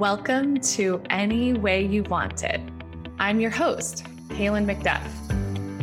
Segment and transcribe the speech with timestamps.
[0.00, 2.58] Welcome to Any Way You Want It.
[3.18, 5.06] I'm your host, Kaylin McDuff.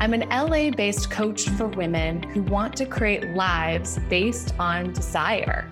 [0.02, 5.70] I'm an LA based coach for women who want to create lives based on desire.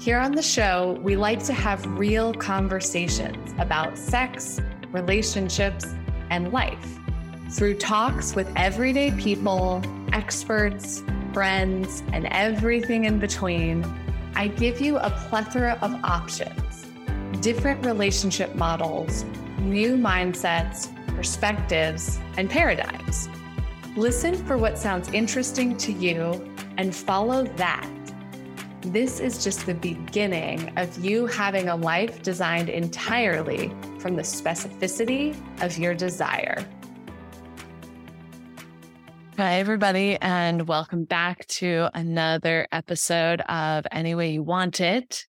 [0.00, 4.60] Here on the show, we like to have real conversations about sex,
[4.90, 5.86] relationships,
[6.30, 6.98] and life
[7.52, 9.80] through talks with everyday people,
[10.12, 13.84] experts, friends, and everything in between.
[14.34, 16.67] I give you a plethora of options
[17.40, 19.24] different relationship models,
[19.60, 23.28] new mindsets, perspectives, and paradigms.
[23.96, 27.88] Listen for what sounds interesting to you and follow that.
[28.82, 35.36] This is just the beginning of you having a life designed entirely from the specificity
[35.62, 36.64] of your desire.
[39.36, 45.26] Hi, everybody, and welcome back to another episode of Any Way You Want It.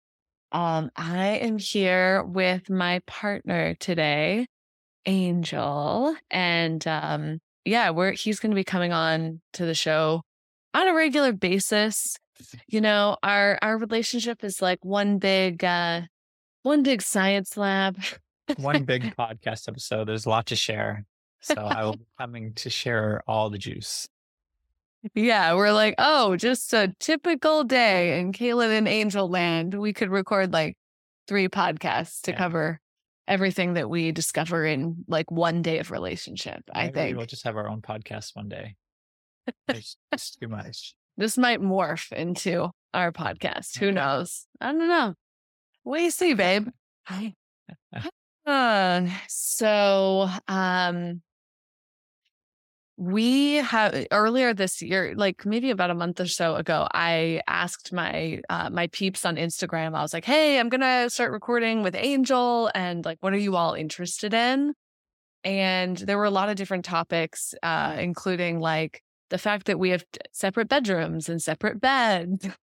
[0.53, 4.47] Um, I am here with my partner today,
[5.05, 10.23] Angel, and um, yeah, we're he's going to be coming on to the show
[10.75, 12.17] on a regular basis.
[12.67, 16.03] You know, our our relationship is like one big uh
[16.63, 17.99] one big science lab.
[18.57, 20.09] one big podcast episode.
[20.09, 21.05] There's a lot to share.
[21.41, 24.09] So I will be coming to share all the juice.
[25.15, 29.75] Yeah, we're like, oh, just a typical day in Kaylin and Angel Land.
[29.75, 30.77] We could record like
[31.27, 32.39] three podcasts to yeah.
[32.39, 32.81] cover
[33.29, 36.63] everything that we discover in like one day of relationship.
[36.75, 38.75] Maybe I think we'll just have our own podcast one day.
[39.69, 40.95] It's, it's too much.
[41.17, 43.79] This might morph into our podcast.
[43.79, 44.47] Who knows?
[44.61, 45.15] I don't know.
[45.85, 46.69] We see, babe.
[48.47, 51.21] Uh, so, um,
[53.01, 57.93] we have earlier this year like maybe about a month or so ago i asked
[57.93, 61.95] my uh, my peeps on instagram i was like hey i'm gonna start recording with
[61.95, 64.75] angel and like what are you all interested in?
[65.45, 69.91] And there were a lot of different topics uh, including like the fact that we
[69.91, 72.47] have separate bedrooms and separate beds.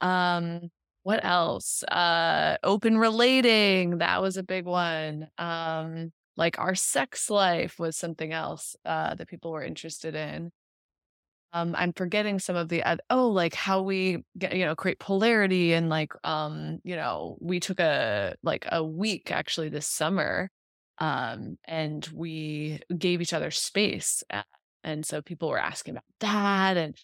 [0.00, 0.72] Um
[1.04, 1.84] what else?
[1.84, 5.28] Uh open relating that was a big one.
[5.38, 10.50] Um like our sex life was something else uh, that people were interested in.
[11.54, 15.74] Um, I'm forgetting some of the oh, like how we get you know create polarity
[15.74, 20.50] and like um you know we took a like a week actually this summer,
[20.98, 24.22] um and we gave each other space,
[24.82, 26.96] and so people were asking about that, and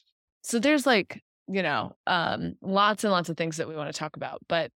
[0.42, 3.98] so there's like you know um lots and lots of things that we want to
[3.98, 4.70] talk about, but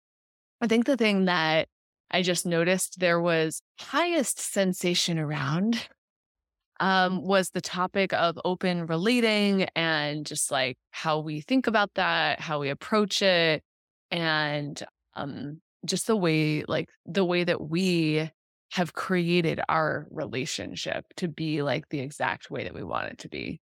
[0.60, 1.68] I think the thing that
[2.10, 5.88] I just noticed there was highest sensation around
[6.80, 12.40] um, was the topic of open relating and just like how we think about that,
[12.40, 13.62] how we approach it,
[14.10, 14.82] and
[15.14, 18.30] um, just the way, like the way that we
[18.72, 23.28] have created our relationship to be like the exact way that we want it to
[23.28, 23.60] be.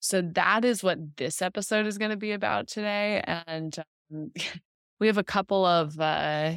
[0.00, 3.22] So that is what this episode is going to be about today.
[3.26, 3.76] And
[4.12, 4.32] um,
[5.00, 6.54] we have a couple of uh,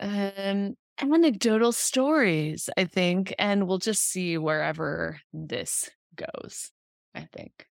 [0.00, 6.70] um, anecdotal stories, I think, and we'll just see wherever this goes,
[7.14, 7.66] I think.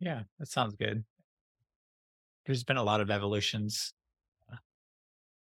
[0.00, 1.04] Yeah, that sounds good.
[2.46, 3.94] There's been a lot of evolutions
[4.52, 4.56] uh,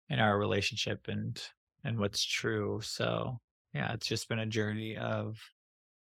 [0.10, 1.42] in our relationship and
[1.84, 2.82] and what's true.
[2.82, 3.40] So,
[3.74, 5.40] yeah, it's just been a journey of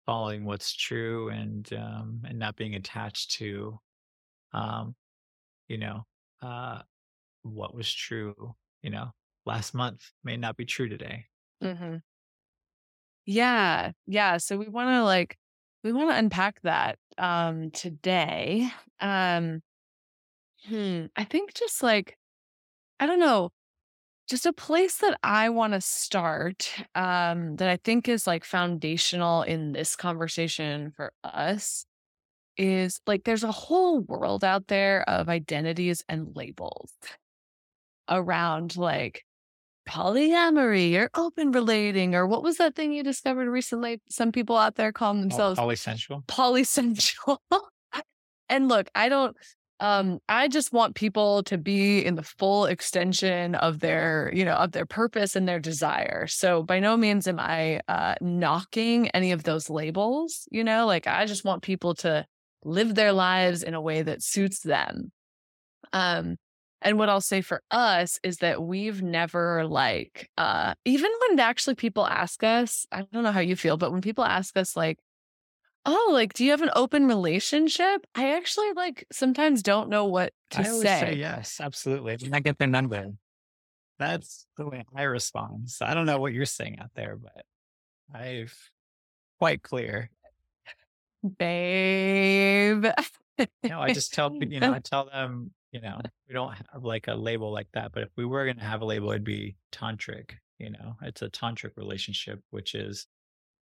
[0.06, 3.80] following what's true and um and not being attached to
[4.54, 4.96] um
[5.70, 6.06] you know
[6.42, 6.82] uh
[7.44, 9.12] what was true, you know,
[9.48, 11.26] last month may not be true today.
[11.62, 11.98] Mm-hmm.
[13.26, 13.92] Yeah.
[14.06, 14.38] Yeah.
[14.38, 15.38] So we want to like,
[15.84, 18.70] we want to unpack that um today.
[19.00, 19.62] Um
[20.66, 22.18] hmm, I think just like
[23.00, 23.52] I don't know,
[24.30, 29.44] just a place that I want to start um that I think is like foundational
[29.44, 31.86] in this conversation for us
[32.58, 36.94] is like there's a whole world out there of identities and labels
[38.10, 39.24] around like
[39.88, 44.02] polyamory or open relating or what was that thing you discovered recently?
[44.10, 46.26] Some people out there call themselves polysensual.
[46.26, 47.38] Polysensual.
[48.50, 49.36] and look, I don't
[49.80, 54.56] um I just want people to be in the full extension of their, you know,
[54.56, 56.28] of their purpose and their desire.
[56.28, 61.08] So by no means am I uh knocking any of those labels, you know, like
[61.08, 62.26] I just want people to
[62.64, 65.12] live their lives in a way that suits them.
[65.94, 66.38] Um
[66.82, 71.76] and what I'll say for us is that we've never like uh even when actually
[71.76, 75.00] people ask us, I don't know how you feel, but when people ask us like,
[75.86, 80.34] "Oh, like do you have an open relationship?" I actually like sometimes don't know what
[80.52, 81.00] to say.
[81.00, 82.18] say yes, absolutely.
[82.22, 83.08] Mean, I get their number.
[84.00, 85.70] That's the way I respond.
[85.70, 87.44] So I don't know what you're saying out there, but
[88.14, 88.56] I've
[89.40, 90.10] quite clear.
[91.38, 92.86] Babe.
[93.64, 97.08] No, I just tell you know, I tell them, you know, we don't have like
[97.08, 100.32] a label like that, but if we were gonna have a label, it'd be tantric,
[100.60, 100.96] you know.
[101.02, 103.08] It's a tantric relationship, which is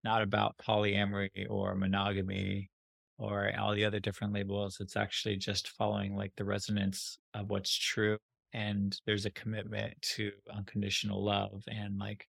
[0.05, 2.71] not about polyamory or monogamy
[3.19, 4.79] or all the other different labels.
[4.81, 8.19] It's actually just following like the resonance of what's true.
[8.53, 12.27] And there's a commitment to unconditional love and like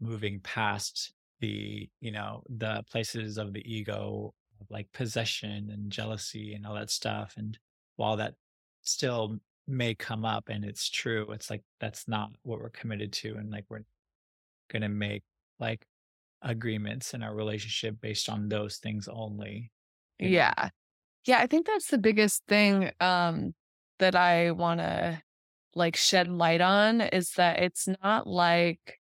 [0.00, 4.34] moving past the, you know, the places of the ego,
[4.70, 7.34] like possession and jealousy and all that stuff.
[7.36, 7.58] And
[7.96, 8.34] while that
[8.88, 13.36] still may come up and it's true, it's like that's not what we're committed to.
[13.36, 13.84] And like we're
[14.70, 15.22] going to make
[15.60, 15.86] like
[16.42, 19.72] agreements in our relationship based on those things only
[20.18, 20.34] you know?
[20.34, 20.70] Yeah.
[21.26, 23.54] Yeah, I think that's the biggest thing um
[23.98, 25.22] that I want to
[25.74, 29.00] like shed light on is that it's not like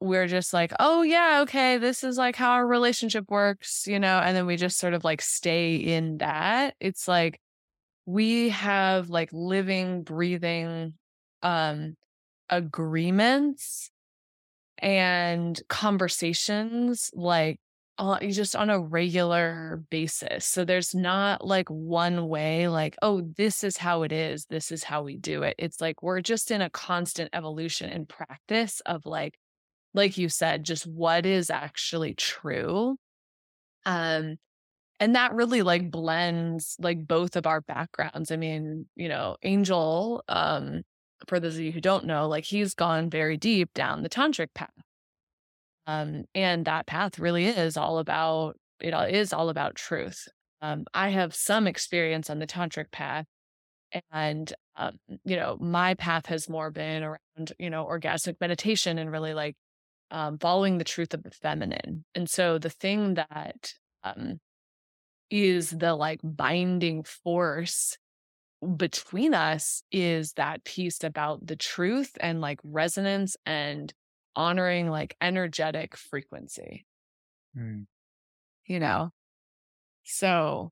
[0.00, 4.18] we're just like, "Oh yeah, okay, this is like how our relationship works," you know,
[4.18, 6.74] and then we just sort of like stay in that.
[6.80, 7.40] It's like
[8.06, 10.94] we have like living, breathing
[11.42, 11.96] um
[12.50, 13.90] agreements
[14.78, 17.58] and conversations like
[17.98, 20.46] uh, just on a regular basis.
[20.46, 24.46] So there's not like one way, like, oh, this is how it is.
[24.46, 25.54] This is how we do it.
[25.58, 29.34] It's like we're just in a constant evolution and practice of like,
[29.94, 32.96] like you said, just what is actually true.
[33.84, 34.36] Um,
[35.02, 38.30] and that really like blends like both of our backgrounds.
[38.30, 40.82] I mean, you know, Angel, um,
[41.26, 44.54] for those of you who don't know, like he's gone very deep down the tantric
[44.54, 44.70] path
[45.88, 50.28] um, and that path really is all about, it is all about truth.
[50.60, 53.26] Um, I have some experience on the tantric path.
[54.12, 59.10] And, um, you know, my path has more been around, you know, orgasmic meditation and
[59.10, 59.56] really like
[60.12, 62.04] um, following the truth of the feminine.
[62.14, 63.74] And so the thing that
[64.04, 64.38] um,
[65.32, 67.96] is the like binding force
[68.76, 73.92] between us is that piece about the truth and like resonance and
[74.36, 76.84] honoring like energetic frequency.
[77.56, 77.86] Mm.
[78.66, 79.10] You know?
[80.04, 80.70] So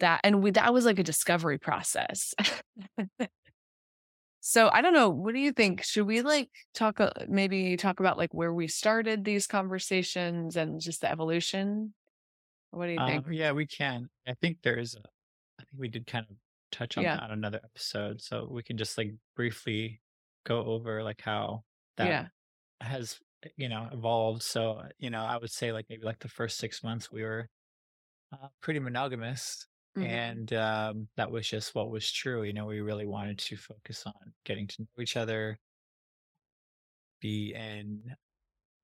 [0.00, 2.34] that, and we, that was like a discovery process.
[4.40, 5.08] so I don't know.
[5.08, 5.82] What do you think?
[5.82, 10.78] Should we like talk, uh, maybe talk about like where we started these conversations and
[10.78, 11.94] just the evolution?
[12.70, 13.26] What do you think?
[13.26, 14.08] Um, yeah, we can.
[14.26, 15.00] I think there is a,
[15.60, 16.36] I think we did kind of
[16.70, 17.16] touch on yeah.
[17.16, 18.20] that on another episode.
[18.20, 20.00] So we can just like briefly
[20.46, 21.62] go over like how
[21.96, 22.26] that yeah
[22.80, 26.18] has eh, you know evolved so uh, you know i would say like maybe like
[26.20, 27.48] the first six months we were
[28.32, 29.66] uh, pretty monogamous
[29.96, 30.06] mm-hmm.
[30.06, 34.04] and um, that was just what was true you know we really wanted to focus
[34.06, 34.12] on
[34.44, 35.58] getting to know each other
[37.20, 38.00] be in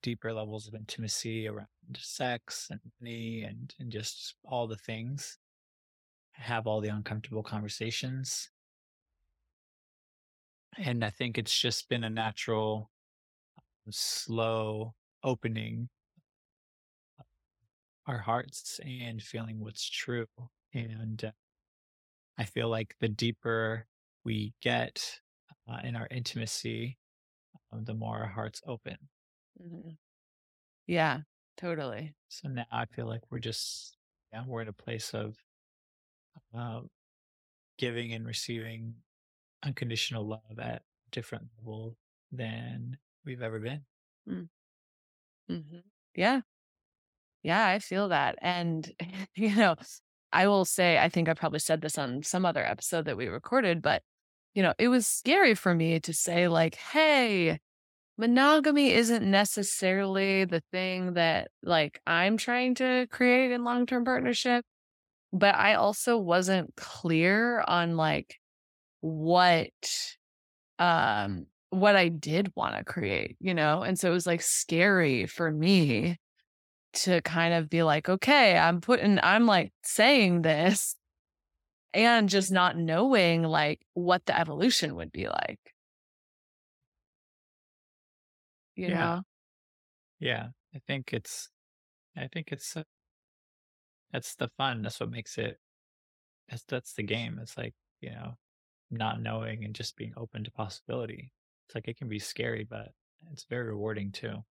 [0.04, 1.66] deeper levels of intimacy around
[1.96, 5.38] sex and money and, and just all the things
[6.32, 8.50] have all the uncomfortable conversations
[10.78, 12.90] and i think it's just been a natural
[13.90, 15.88] slow opening
[18.06, 20.26] our hearts and feeling what's true.
[20.74, 21.30] And uh,
[22.38, 23.86] I feel like the deeper
[24.24, 25.02] we get
[25.70, 26.98] uh, in our intimacy,
[27.72, 28.96] uh, the more our hearts open.
[29.60, 29.90] Mm-hmm.
[30.86, 31.20] Yeah,
[31.56, 32.14] totally.
[32.28, 33.96] So now I feel like we're just,
[34.32, 35.36] yeah, we're in a place of
[36.56, 36.80] uh,
[37.78, 38.94] giving and receiving
[39.64, 41.96] unconditional love at a different level
[42.32, 43.82] than we've ever been.
[44.28, 44.48] Mm.
[45.48, 45.80] hmm
[46.14, 46.42] Yeah.
[47.42, 48.36] Yeah, I feel that.
[48.40, 48.90] And,
[49.34, 49.76] you know,
[50.32, 53.26] I will say, I think I probably said this on some other episode that we
[53.28, 54.02] recorded, but,
[54.54, 57.60] you know, it was scary for me to say, like, hey,
[58.18, 64.64] monogamy isn't necessarily the thing that, like, I'm trying to create in long term partnership.
[65.32, 68.36] But I also wasn't clear on, like,
[69.00, 69.68] what
[70.78, 73.82] um what I did want to create, you know?
[73.82, 76.18] And so it was like scary for me
[76.94, 80.96] to kind of be like, okay, I'm putting, I'm like saying this
[81.94, 85.73] and just not knowing like what the evolution would be like.
[88.76, 88.94] You yeah.
[88.94, 89.22] know?
[90.20, 90.48] Yeah.
[90.74, 91.48] I think it's,
[92.16, 92.82] I think it's, uh,
[94.12, 94.82] that's the fun.
[94.82, 95.58] That's what makes it,
[96.48, 97.38] that's, that's the game.
[97.40, 98.34] It's like, you know,
[98.90, 101.30] not knowing and just being open to possibility.
[101.66, 102.88] It's like it can be scary, but
[103.32, 104.44] it's very rewarding too.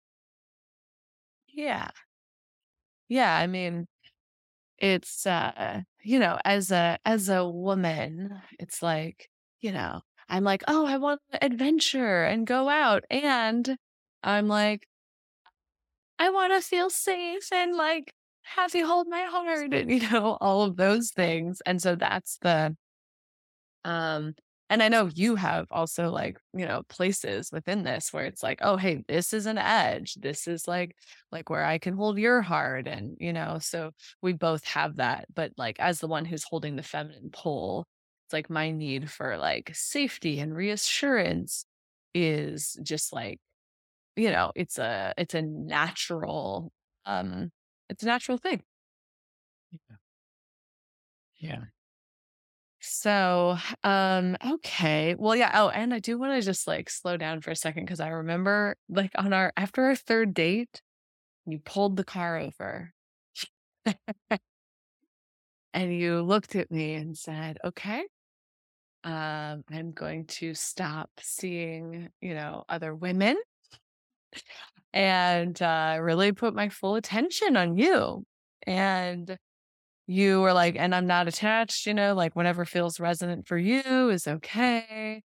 [1.46, 1.90] Yeah.
[3.08, 3.86] Yeah, I mean,
[4.78, 9.28] it's uh, you know, as a as a woman, it's like,
[9.60, 13.04] you know, I'm like, oh, I want adventure and go out.
[13.10, 13.76] And
[14.24, 14.88] I'm like,
[16.18, 18.12] I want to feel safe and like
[18.42, 21.60] have you hold my heart and, you know, all of those things.
[21.66, 22.76] And so that's the,
[23.84, 24.34] um,
[24.70, 28.60] and I know you have also like, you know, places within this where it's like,
[28.62, 30.14] oh, hey, this is an edge.
[30.14, 30.96] This is like,
[31.30, 32.88] like where I can hold your heart.
[32.88, 33.90] And, you know, so
[34.22, 35.26] we both have that.
[35.34, 37.84] But like, as the one who's holding the feminine pole,
[38.26, 41.66] it's like my need for like safety and reassurance
[42.14, 43.40] is just like,
[44.16, 46.72] you know, it's a, it's a natural,
[47.06, 47.50] um,
[47.88, 48.62] it's a natural thing.
[49.72, 49.96] Yeah.
[51.36, 51.64] Yeah.
[52.80, 55.14] So, um, okay.
[55.18, 55.50] Well, yeah.
[55.54, 58.08] Oh, and I do want to just like slow down for a second because I
[58.08, 60.82] remember like on our after our third date,
[61.46, 62.92] you pulled the car over
[65.74, 68.04] and you looked at me and said, Okay,
[69.04, 73.36] um, I'm going to stop seeing, you know, other women
[74.92, 78.24] and uh really put my full attention on you.
[78.66, 79.36] And
[80.06, 84.10] you were like, and I'm not attached, you know, like whatever feels resonant for you
[84.10, 85.22] is okay.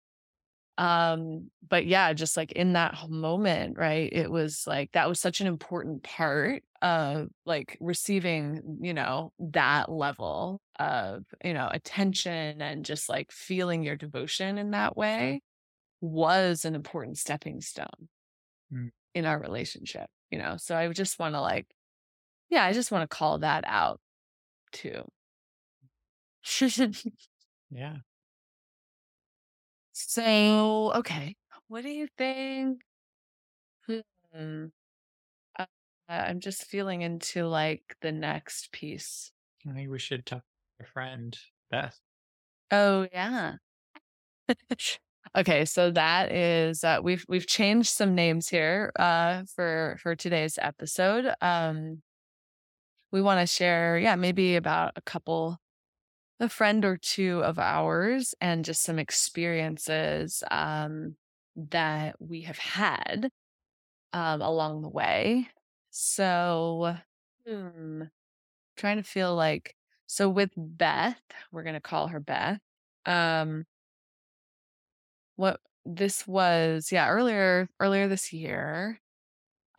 [0.77, 4.09] Um, but yeah, just like in that moment, right?
[4.13, 9.91] It was like that was such an important part of like receiving, you know, that
[9.91, 15.41] level of, you know, attention and just like feeling your devotion in that way
[16.01, 18.09] was an important stepping stone
[18.71, 18.89] Mm.
[19.13, 20.57] In our relationship, you know.
[20.57, 21.67] So I just want to like,
[22.49, 24.01] yeah, I just want to call that out
[24.71, 25.03] too.
[27.71, 27.99] Yeah.
[29.93, 31.35] so, okay.
[31.67, 32.81] What do you think?
[33.85, 34.67] Hmm.
[35.57, 35.65] Uh,
[36.07, 39.31] I'm just feeling into like the next piece.
[39.69, 40.45] I think we should talk to
[40.79, 41.37] your friend,
[41.69, 41.99] Beth.
[42.71, 43.55] Oh, yeah.
[45.37, 50.57] okay, so that is uh, we've we've changed some names here uh for for today's
[50.61, 51.33] episode.
[51.41, 52.01] Um
[53.11, 55.57] we want to share yeah, maybe about a couple
[56.39, 61.15] a friend or two of ours and just some experiences um
[61.55, 63.29] that we have had
[64.13, 65.47] um along the way.
[65.91, 66.95] So,
[67.47, 68.03] hmm,
[68.77, 69.75] trying to feel like
[70.07, 71.21] so with Beth,
[71.51, 72.59] we're going to call her Beth.
[73.05, 73.65] Um
[75.39, 78.99] what this was yeah earlier earlier this year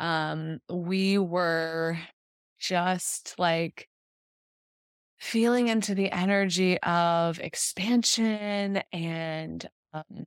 [0.00, 1.98] um we were
[2.58, 3.86] just like
[5.18, 10.24] feeling into the energy of expansion and um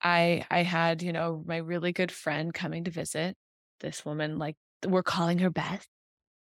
[0.00, 3.36] i i had you know my really good friend coming to visit
[3.80, 4.54] this woman like
[4.86, 5.84] we're calling her beth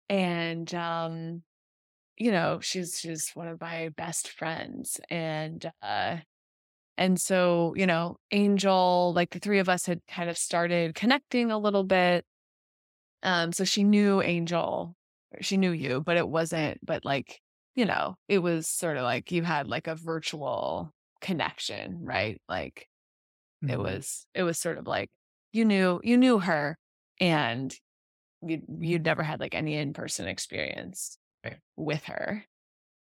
[0.07, 1.43] and um
[2.17, 6.15] you know she's she's one of my best friends and uh
[7.01, 11.51] and so, you know, Angel, like the three of us had kind of started connecting
[11.51, 12.25] a little bit.
[13.23, 14.95] Um, so she knew Angel,
[15.41, 17.41] she knew you, but it wasn't, but like,
[17.75, 20.91] you know, it was sort of like you had like a virtual
[21.21, 22.41] connection, right?
[22.49, 22.87] Like
[23.67, 23.79] it Mhm.
[23.79, 25.09] was, it was sort of like
[25.53, 26.77] you knew, you knew her
[27.21, 27.75] and
[28.47, 31.61] you, you'd never had like any in person experience Right.
[31.77, 32.45] with her.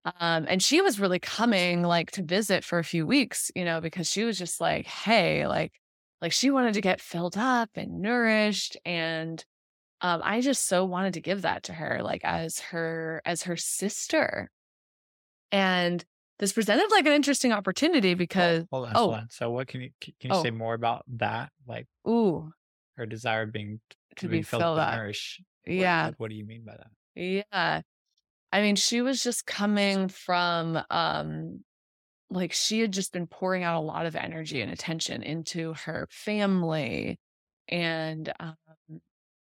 [0.06, 3.82] Um, and she was really coming like to visit for a few weeks, you know,
[3.82, 5.74] because she was just like, hey, like,
[6.22, 8.78] like she wanted to get filled up and nourished.
[8.86, 9.44] And
[10.02, 13.56] um, I just so wanted to give that to her, like as her as her
[13.58, 14.50] sister.
[15.52, 16.04] And
[16.40, 19.00] this presented like an interesting opportunity because Hold on, oh.
[19.00, 19.28] hold on.
[19.30, 20.42] So, what can you can you Oh.
[20.44, 21.52] say more about that?
[21.68, 22.52] Like ooh,
[22.98, 23.80] her desire being
[24.18, 24.96] to be be filled filled up.
[24.96, 25.40] nourish.
[25.66, 26.06] What, Yeah.
[26.08, 26.88] like, what do you mean by that?
[27.16, 27.82] Yeah.
[28.52, 31.64] I mean, she was just coming from um
[32.32, 36.08] like she had just been pouring out a lot of energy and attention into her
[36.12, 37.20] family
[37.70, 38.56] and um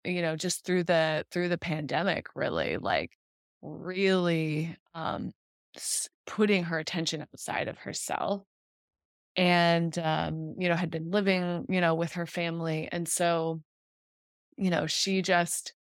[0.05, 3.13] you know, just through the through the pandemic really like
[3.63, 5.33] really um
[6.27, 8.43] putting her attention outside of herself
[9.37, 12.89] and um you know had been living, you know, with her family.
[12.93, 13.63] And so
[14.57, 15.75] you know, she just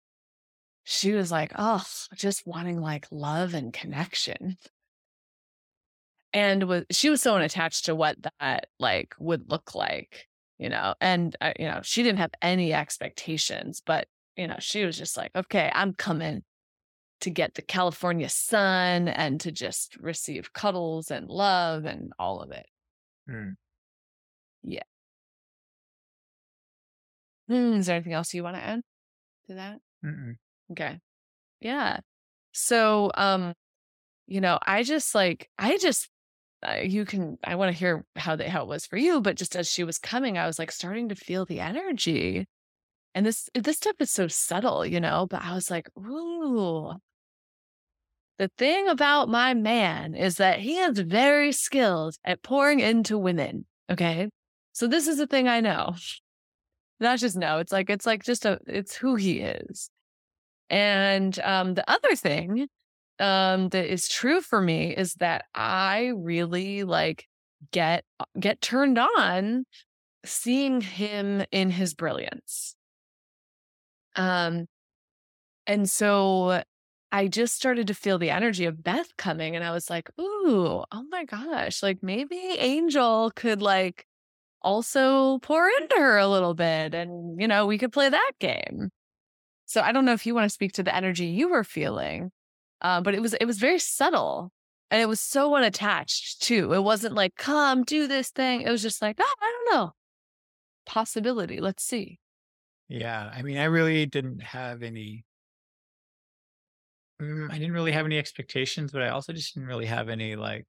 [0.92, 1.84] she was like, "Oh,
[2.16, 4.58] just wanting like love and connection."
[6.34, 10.96] And was she was so unattached to what that like would look like, you know.
[11.02, 14.08] And uh, you know, she didn't have any expectations, but
[14.38, 16.44] you know, she was just like, "Okay, I'm coming
[17.22, 22.52] to get the California sun and to just receive cuddles and love and all of
[22.52, 22.68] it."
[24.64, 24.84] Yeah.
[27.48, 28.82] Hmm, is there anything else you want to add
[29.48, 29.80] to that?
[30.06, 30.38] Mm-mm.
[30.72, 31.00] Okay.
[31.60, 32.00] Yeah.
[32.54, 33.54] So, um,
[34.28, 36.10] you know, I just like, I just
[36.64, 39.36] uh, you can i want to hear how they how it was for you but
[39.36, 42.46] just as she was coming i was like starting to feel the energy.
[43.14, 46.94] And this this stuff is so subtle you know but i was like ooh.
[48.38, 53.66] The thing about my man is that he is very skilled at pouring into women
[53.90, 54.30] okay?
[54.74, 55.96] So this is the thing i know.
[57.00, 59.90] Not just know it's like it's like just a it's who he is
[60.72, 62.68] and um the other thing
[63.20, 67.28] um that is true for me is that I really like
[67.74, 69.66] get uh, get turned on
[70.26, 72.76] seeing him in his brilliance.
[74.16, 74.68] Um
[75.68, 76.64] and so
[77.12, 80.84] I just started to feel the energy of Beth coming and I was like, "Ooh,
[80.92, 84.06] oh my gosh, like maybe Angel could like
[84.64, 88.92] also pour into her a little bit and you know, we could play that game."
[89.72, 92.32] So I don't know if you want to speak to the energy you were feeling.
[92.82, 94.52] Uh, but it was it was very subtle
[94.90, 96.74] and it was so unattached too.
[96.74, 98.62] It wasn't like, come do this thing.
[98.62, 99.92] It was just like, oh, I don't know.
[100.86, 101.62] Possibility.
[101.62, 102.20] Let's see.
[102.90, 103.32] Yeah.
[103.34, 105.24] I mean, I really didn't have any
[107.22, 110.36] mm, I didn't really have any expectations, but I also just didn't really have any
[110.36, 110.66] like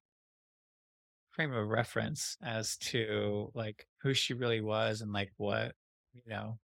[1.31, 5.73] frame of reference as to like who she really was and like what,
[6.13, 6.57] you know,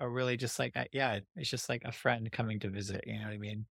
[0.00, 3.04] or really just like, yeah, it's just like a friend coming to visit.
[3.06, 3.66] You know what I mean?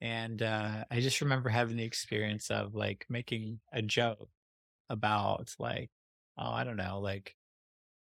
[0.00, 4.28] And uh, I just remember having the experience of like making a joke
[4.90, 5.90] about like,
[6.38, 7.34] oh, I don't know, like,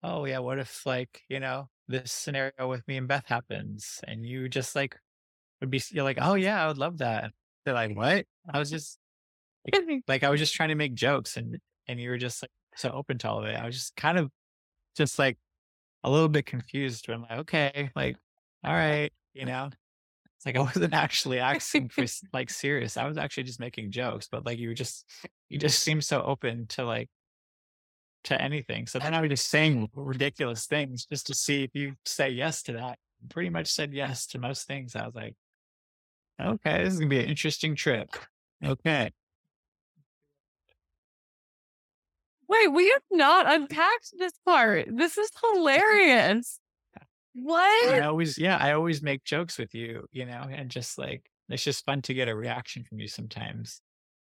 [0.03, 4.25] oh yeah, what if like, you know, this scenario with me and Beth happens and
[4.25, 4.97] you just like
[5.61, 7.31] would be you're like, oh yeah, I would love that.
[7.65, 8.25] They're like, what?
[8.51, 8.99] I was just
[9.65, 11.57] like, like I was just trying to make jokes and
[11.87, 13.55] and you were just like so open to all of it.
[13.55, 14.29] I was just kind of
[14.95, 15.37] just like
[16.03, 17.05] a little bit confused.
[17.07, 18.17] But I'm like, okay, like,
[18.63, 19.69] all right, you know.
[20.37, 22.97] It's like I wasn't actually asking for like serious.
[22.97, 25.05] I was actually just making jokes, but like you were just
[25.49, 27.09] you just seemed so open to like
[28.25, 28.87] to anything.
[28.87, 32.63] So then I was just saying ridiculous things just to see if you say yes
[32.63, 32.97] to that.
[33.29, 34.95] Pretty much said yes to most things.
[34.95, 35.35] I was like,
[36.41, 38.09] okay, this is gonna be an interesting trip.
[38.63, 39.11] Okay.
[42.47, 44.87] Wait, we have not unpacked this part.
[44.91, 46.59] This is hilarious.
[47.33, 47.89] What?
[47.89, 51.63] I always, yeah, I always make jokes with you, you know, and just like it's
[51.63, 53.81] just fun to get a reaction from you sometimes.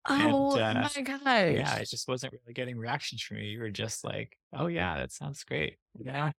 [0.09, 1.21] Oh and, uh, my gosh.
[1.25, 3.45] Yeah, it just wasn't really getting reactions from you.
[3.45, 5.77] You were just like, oh, yeah, that sounds great.
[5.99, 6.33] Yeah.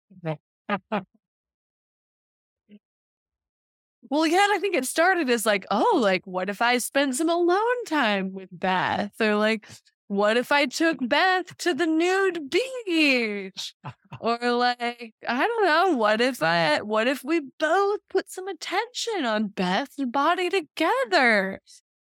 [4.08, 7.28] well, yeah, I think it started as like, oh, like, what if I spent some
[7.28, 9.12] alone time with Beth?
[9.20, 9.68] Or like,
[10.10, 13.74] what if I took Beth to the nude beach?
[14.20, 19.24] or like, I don't know, what if I what if we both put some attention
[19.24, 21.60] on Beth's body together?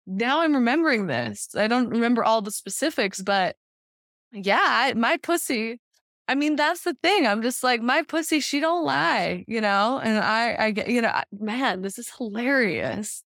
[0.06, 1.50] Now I'm remembering this.
[1.54, 3.56] I don't remember all the specifics, but
[4.32, 5.78] yeah, my pussy.
[6.26, 7.26] I mean, that's the thing.
[7.26, 10.00] I'm just like, my pussy, she don't lie, you know?
[10.02, 13.22] And I, I get, you know, man, this is hilarious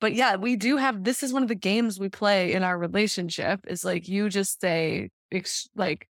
[0.00, 2.78] but yeah, we do have this is one of the games we play in our
[2.78, 5.10] relationship is like you just say
[5.76, 6.08] like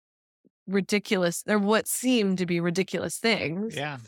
[0.66, 3.76] ridiculous or what seem to be ridiculous things.
[3.76, 3.98] Yeah.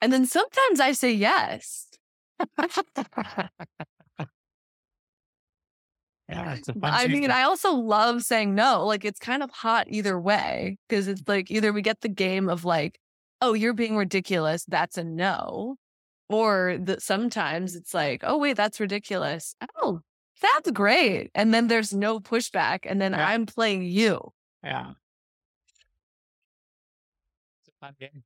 [0.00, 1.88] And then sometimes I say yes.
[2.56, 3.48] yeah,
[6.82, 8.84] I mean, I also love saying no.
[8.86, 12.48] Like it's kind of hot either way because it's like either we get the game
[12.48, 13.00] of like,
[13.40, 14.64] oh, you're being ridiculous.
[14.66, 15.76] That's a no.
[16.28, 19.54] Or that sometimes it's like, oh, wait, that's ridiculous.
[19.76, 20.00] Oh,
[20.42, 21.30] that's great.
[21.34, 22.80] And then there's no pushback.
[22.84, 23.28] And then yeah.
[23.28, 24.32] I'm playing you.
[24.64, 24.92] Yeah.
[27.60, 28.24] It's a fun game.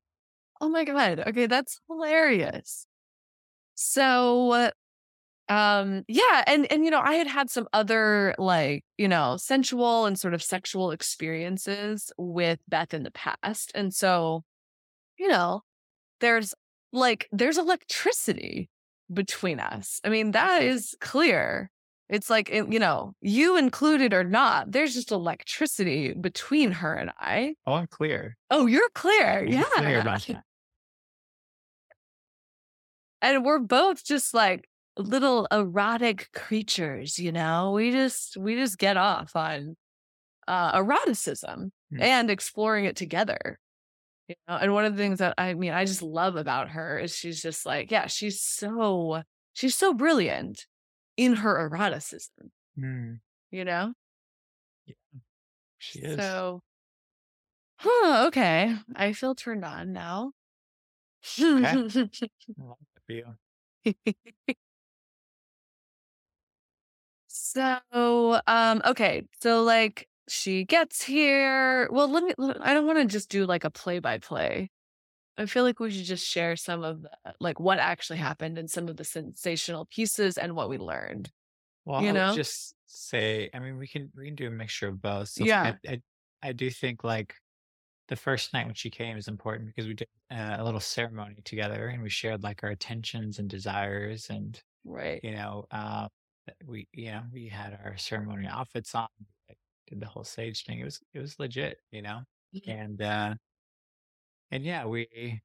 [0.60, 1.24] Oh my God.
[1.26, 1.46] Okay.
[1.46, 2.86] That's hilarious.
[3.74, 4.70] So,
[5.48, 6.44] um, yeah.
[6.46, 10.32] And, and, you know, I had had some other like, you know, sensual and sort
[10.32, 13.72] of sexual experiences with Beth in the past.
[13.74, 14.44] And so,
[15.18, 15.62] you know,
[16.20, 16.54] there's
[16.92, 18.68] like there's electricity
[19.12, 20.00] between us.
[20.04, 21.70] I mean, that is clear.
[22.08, 27.54] It's like, you know, you included or not, there's just electricity between her and I.
[27.66, 28.36] Oh, I'm clear.
[28.50, 29.40] Oh, you're clear.
[29.40, 29.64] I'm yeah.
[29.74, 30.42] Clear about that.
[33.22, 37.72] And we're both just like little erotic creatures, you know?
[37.72, 39.76] We just we just get off on
[40.48, 42.02] uh eroticism hmm.
[42.02, 43.58] and exploring it together.
[44.30, 47.00] You know, and one of the things that I mean, I just love about her
[47.00, 50.66] is she's just like, yeah, she's so she's so brilliant
[51.16, 52.52] in her eroticism.
[52.78, 53.18] Mm.
[53.50, 53.92] You know?
[54.86, 54.94] Yeah.
[55.78, 56.16] She is.
[56.20, 56.62] So
[57.80, 58.76] huh, okay.
[58.94, 60.30] I feel turned on now.
[61.40, 62.08] Okay.
[67.32, 69.24] So, um, okay.
[69.40, 71.88] So like she gets here.
[71.90, 74.70] Well, let me I don't want to just do like a play by play.
[75.38, 78.70] I feel like we should just share some of the like what actually happened and
[78.70, 81.32] some of the sensational pieces and what we learned.
[81.84, 82.40] Well, You know?
[82.40, 85.28] just say, I mean, we can we can do a mixture of both.
[85.30, 85.62] So Yeah.
[85.62, 86.02] I I,
[86.42, 87.34] I do think like
[88.08, 91.36] the first night when she came is important because we did uh, a little ceremony
[91.44, 95.24] together and we shared like our intentions and desires and Right.
[95.24, 96.08] you know uh,
[96.66, 99.08] we you know we had our ceremony outfits on,
[99.48, 99.58] like,
[99.90, 100.80] did the whole sage thing.
[100.80, 102.22] It was it was legit, you know,
[102.66, 103.36] and uh,
[104.50, 105.40] and yeah, we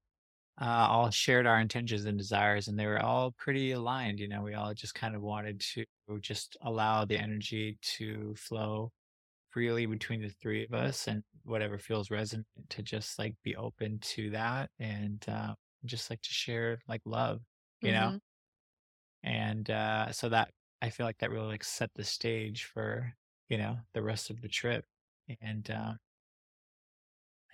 [0.61, 4.19] uh, all shared our intentions and desires, and they were all pretty aligned.
[4.19, 5.85] You know, we all just kind of wanted to
[6.21, 8.91] just allow the energy to flow
[9.51, 13.99] freely between the three of us, and whatever feels resonant to just like be open
[14.01, 15.55] to that, and uh,
[15.85, 17.41] just like to share like love,
[17.81, 18.19] you know, Mhm.
[19.23, 23.13] and uh, so that I feel like that really like set the stage for
[23.49, 24.85] you know the rest of the trip,
[25.41, 25.93] and uh,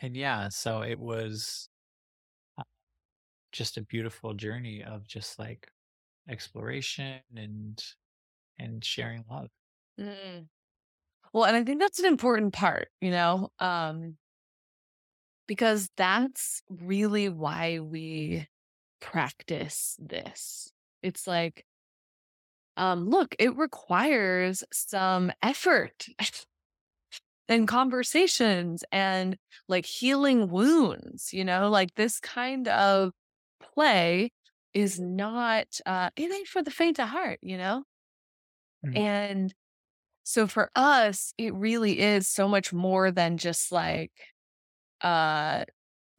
[0.01, 1.69] and yeah, so it was
[2.57, 2.63] uh,
[3.51, 5.69] just a beautiful journey of just like
[6.29, 7.83] exploration and
[8.59, 9.49] and sharing love.
[9.99, 10.47] Mm.
[11.33, 14.17] Well, and I think that's an important part, you know, um,
[15.47, 18.47] because that's really why we
[18.99, 20.71] practice this.
[21.01, 21.65] It's like,
[22.81, 26.07] um, look, it requires some effort
[27.47, 33.11] and conversations and like healing wounds, you know, like this kind of
[33.61, 34.31] play
[34.73, 37.83] is not, uh, it ain't for the faint of heart, you know?
[38.85, 38.97] Mm.
[38.97, 39.53] And
[40.23, 44.11] so for us, it really is so much more than just like
[45.01, 45.65] uh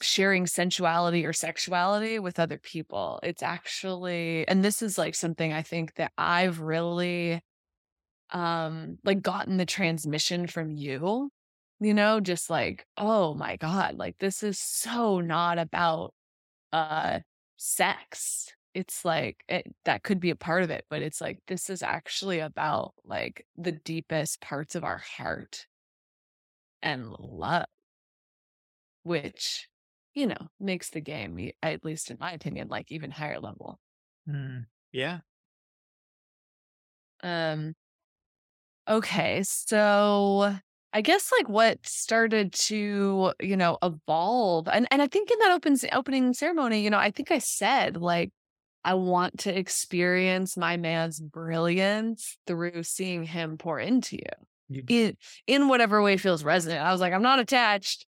[0.03, 3.21] sharing sensuality or sexuality with other people.
[3.23, 7.41] It's actually and this is like something I think that I've really
[8.31, 11.31] um like gotten the transmission from you.
[11.81, 16.15] You know, just like, oh my God, like this is so not about
[16.73, 17.21] uh
[17.59, 18.49] sex.
[18.75, 21.83] It's like it, that could be a part of it, but it's like this is
[21.83, 25.67] actually about like the deepest parts of our heart
[26.83, 27.67] and love,
[29.05, 29.69] which
[30.15, 33.79] you know makes the game, at least in my opinion, like even higher level.
[34.29, 34.67] Mm.
[34.93, 35.21] Yeah.
[37.23, 37.75] Um,
[38.89, 40.57] okay, so
[40.93, 45.53] I guess like what started to you know evolve, and and I think in that
[45.53, 48.31] open opening ceremony, you know, I think I said like
[48.85, 54.25] I want to experience my man's brilliance through seeing him pour into you
[54.69, 56.83] You, in in whatever way feels resonant.
[56.85, 58.07] I was like, I'm not attached,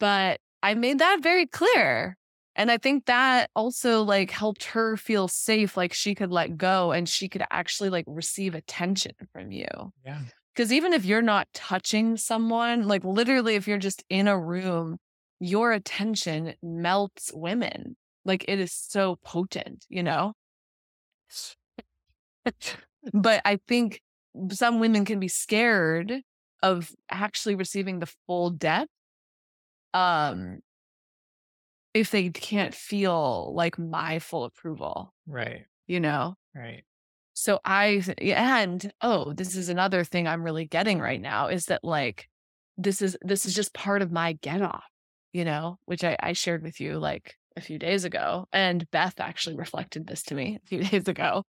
[0.00, 2.16] but I made that very clear.
[2.56, 6.90] And I think that also like helped her feel safe, like she could let go
[6.90, 9.68] and she could actually like receive attention from you.
[10.04, 10.20] yeah.
[10.54, 14.96] Because even if you're not touching someone, like literally, if you're just in a room,
[15.38, 17.96] your attention melts women.
[18.24, 20.32] Like it is so potent, you know?
[23.12, 24.00] but I think
[24.50, 26.22] some women can be scared
[26.60, 28.90] of actually receiving the full depth
[29.98, 30.60] um
[31.94, 35.64] if they can't feel like my full approval, Right.
[35.86, 36.36] you know?
[36.54, 36.84] Right.
[37.34, 41.84] So I and oh, this is another thing I'm really getting right now is that
[41.84, 42.28] like
[42.76, 44.84] this is this is just part of my get off,
[45.32, 48.46] you know, which I, I shared with you like a few days ago.
[48.52, 51.44] And Beth actually reflected this to me a few days ago,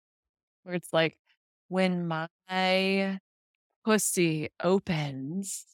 [0.65, 1.17] where it's like
[1.69, 3.19] when my
[3.85, 5.65] pussy opens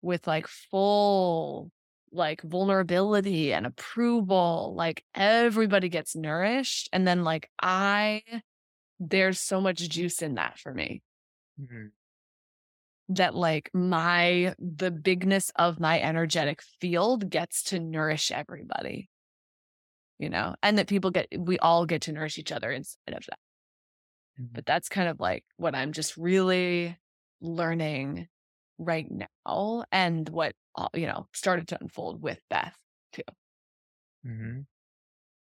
[0.00, 1.70] with like full
[2.12, 6.88] like vulnerability and approval, like everybody gets nourished.
[6.92, 8.22] And then like I
[9.00, 11.02] there's so much juice in that for me
[11.56, 11.92] Mhm.
[13.08, 19.10] that like my the bigness of my energetic field gets to nourish everybody
[20.18, 23.24] you know and that people get we all get to nourish each other inside of
[23.28, 23.38] that
[24.36, 24.52] Mhm.
[24.54, 26.96] but that's kind of like what i'm just really
[27.40, 28.28] learning
[28.84, 32.78] right now and what uh, you know started to unfold with beth
[33.12, 33.22] too
[34.24, 34.66] Mhm.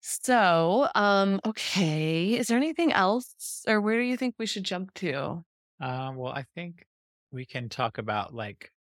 [0.02, 4.94] so um okay is there anything else or where do you think we should jump
[4.94, 5.44] to
[5.80, 6.88] Um, well, I think
[7.32, 8.72] we can talk about like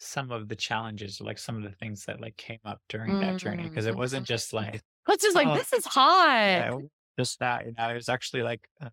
[0.00, 3.38] some of the challenges, like some of the things that like came up during that
[3.38, 6.66] journey, because it wasn't just like It's just like, Oh, this is hot.
[6.66, 6.78] yeah,
[7.18, 8.90] just that, you know, it was actually like, uh,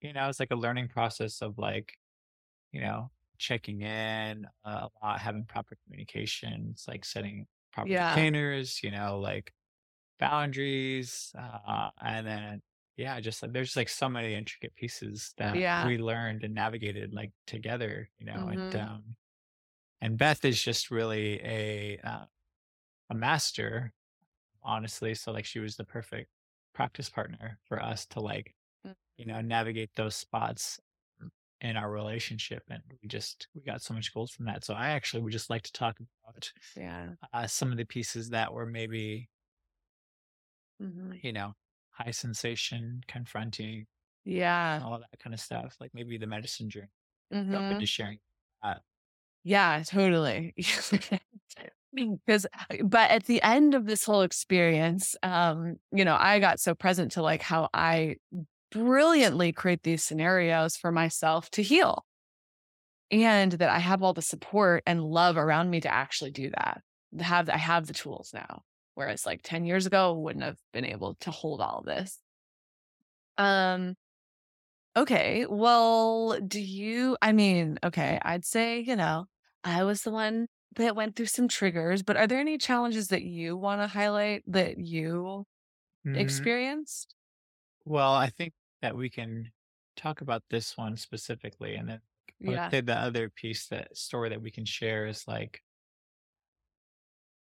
[0.00, 1.94] you know, it's like a learning process of like,
[2.72, 3.10] you know,
[3.42, 7.96] checking in uh, a lot, having proper communications, like setting proper Yeah.
[7.96, 9.52] containers, you know, like
[10.18, 12.62] boundaries, uh, and then
[12.96, 15.76] yeah, just like there's like so many intricate pieces that Yeah.
[15.76, 18.76] we learned and navigated like together, you know, and Mhm.
[18.76, 19.16] um
[20.00, 22.26] and Beth is just really a uh,
[23.10, 23.94] a master,
[24.62, 25.14] honestly.
[25.14, 26.30] So like she was the perfect
[26.74, 28.92] practice partner for us to like, Mm.
[29.18, 30.80] you know, navigate those spots
[31.62, 34.64] in our relationship and we just we got so much gold from that.
[34.64, 37.14] So I actually would just like to talk about Yeah.
[37.32, 39.30] uh, some of the pieces that were maybe,
[40.78, 41.22] Mhm.
[41.22, 41.54] you know,
[41.90, 43.86] high sensation, confronting,
[44.24, 44.84] Yeah.
[44.84, 45.76] all that kind of stuff.
[45.80, 46.90] Like maybe the medicine journey.
[47.30, 47.80] Mhm.
[47.80, 48.20] To sharing.
[49.44, 50.54] Yeah, totally.
[51.94, 52.46] Because,
[52.84, 57.12] but at the end of this whole experience, um, you know, I got so present
[57.12, 58.16] to like how I
[58.72, 62.04] brilliantly create these scenarios for myself to heal.
[63.10, 66.82] And that I have all the support and love around me to actually do that.
[67.18, 68.62] To have I have the tools now.
[68.94, 72.22] Whereas like 10 years ago, wouldn't have been able to hold all of this.
[73.38, 73.96] Um,
[74.96, 75.46] okay.
[75.46, 79.26] Well, do you I mean, okay, I'd say, you know,
[79.64, 83.22] I was the one that went through some triggers, but are there any challenges that
[83.24, 85.46] you want to highlight that you
[86.04, 86.52] Mhm.
[86.54, 87.14] experienced?
[87.84, 89.50] Well, I think that we can
[89.96, 92.00] talk about this one specifically, and then
[92.40, 92.70] Yeah.
[92.70, 95.62] say the other piece, that story that we can share is like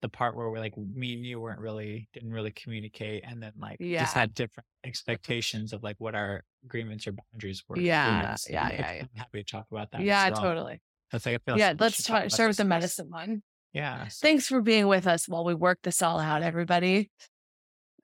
[0.00, 3.52] the part where we're like me and you weren't really didn't really communicate, and then
[3.58, 4.02] like Yeah.
[4.02, 7.78] just had different expectations of like what our agreements or boundaries were.
[7.80, 9.02] Yeah, So, yeah, yeah, yeah.
[9.02, 10.02] I'm happy to talk about that.
[10.02, 10.40] Yeah, well.
[10.40, 10.80] totally.
[11.10, 13.42] That's like I feel Yeah, like let's about start with the medicine one.
[13.72, 14.08] Yeah.
[14.10, 17.10] Thanks for being with us while we work this all out, everybody.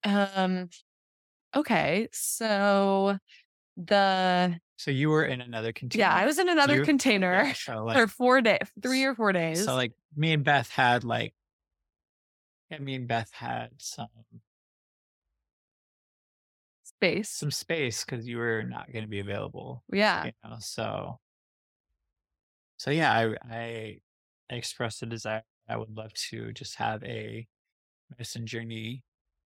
[0.05, 0.68] Um,
[1.57, 3.19] okay, so
[3.77, 6.01] the So you were in another container.
[6.05, 9.14] yeah, I was in another You- container Yeah, so like for four days, three or
[9.14, 9.64] four days.
[9.64, 11.35] So like me and Beth had like,
[12.71, 14.07] yeah, me and Beth had some
[16.85, 17.31] space.
[17.31, 19.83] some space because you were not going to be available.
[19.93, 20.27] Yeah.
[20.27, 21.19] You know, so
[22.77, 24.01] so yeah, I I
[24.51, 25.43] expressed a desire.
[25.69, 27.47] I would love to just have a
[28.11, 29.03] medicine journey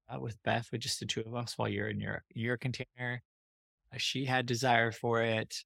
[0.09, 3.23] uh, with Beth, with just the two of us, while you're in your your container.
[3.95, 5.65] Uh, She had desire for it,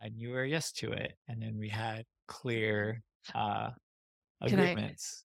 [0.00, 3.02] and you were yes to it, and then we had clear
[3.34, 3.70] uh,
[4.46, 5.24] Can I- agreements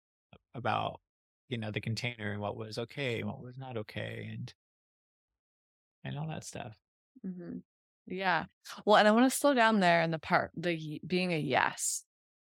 [0.55, 1.01] about
[1.49, 4.55] you know the container and what was okay and what was not okay, and
[6.05, 6.77] and all that stuff.
[7.23, 7.59] hmm
[8.07, 8.47] Yeah.
[8.85, 12.05] Well, and I want to slow down there in the part, the being a yes.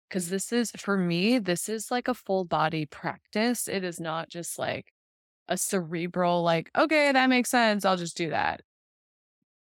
[0.09, 3.67] Because this is, for me, this is like a full body practice.
[3.67, 4.93] It is not just like
[5.47, 7.85] a cerebral, like, okay, that makes sense.
[7.85, 8.61] I'll just do that.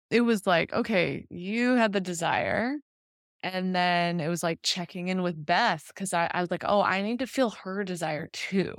[0.09, 2.75] It was like, okay, you had the desire.
[3.43, 6.81] And then it was like checking in with Beth because I, I was like, oh,
[6.81, 8.75] I need to feel her desire too.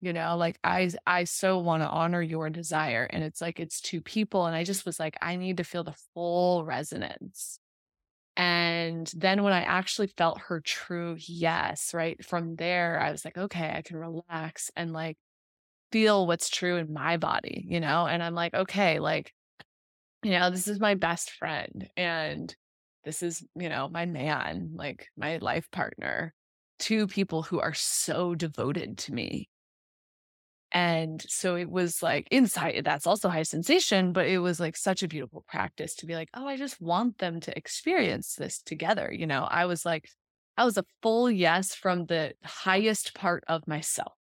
[0.00, 3.04] You know, like I I so want to honor your desire.
[3.10, 4.46] And it's like it's two people.
[4.46, 7.58] And I just was like, I need to feel the full resonance.
[8.36, 13.38] And then when I actually felt her true yes, right from there, I was like,
[13.38, 15.18] okay, I can relax and like
[15.92, 18.06] feel what's true in my body, you know?
[18.06, 19.32] And I'm like, okay, like,
[20.22, 22.54] you know, this is my best friend and
[23.04, 26.34] this is, you know, my man, like my life partner,
[26.78, 29.48] two people who are so devoted to me.
[30.72, 35.02] And so it was like inside, that's also high sensation, but it was like such
[35.02, 39.10] a beautiful practice to be like, oh, I just want them to experience this together.
[39.12, 40.10] You know, I was like,
[40.56, 44.15] I was a full yes from the highest part of myself,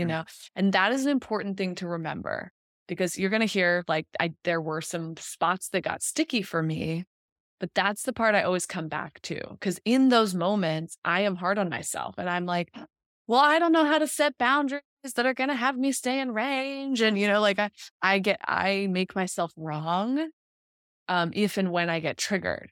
[0.00, 0.08] you Mm.
[0.08, 0.24] know,
[0.56, 2.52] and that is an important thing to remember
[2.88, 6.62] because you're going to hear like, I, there were some spots that got sticky for
[6.62, 7.04] me,
[7.60, 9.40] but that's the part I always come back to.
[9.60, 12.74] Cause in those moments, I am hard on myself and I'm like,
[13.28, 14.82] well, I don't know how to set boundaries
[15.16, 17.00] that are going to have me stay in range.
[17.02, 17.70] And, you know, like I,
[18.02, 20.30] I get, I make myself wrong
[21.08, 22.70] um, if and when I get triggered.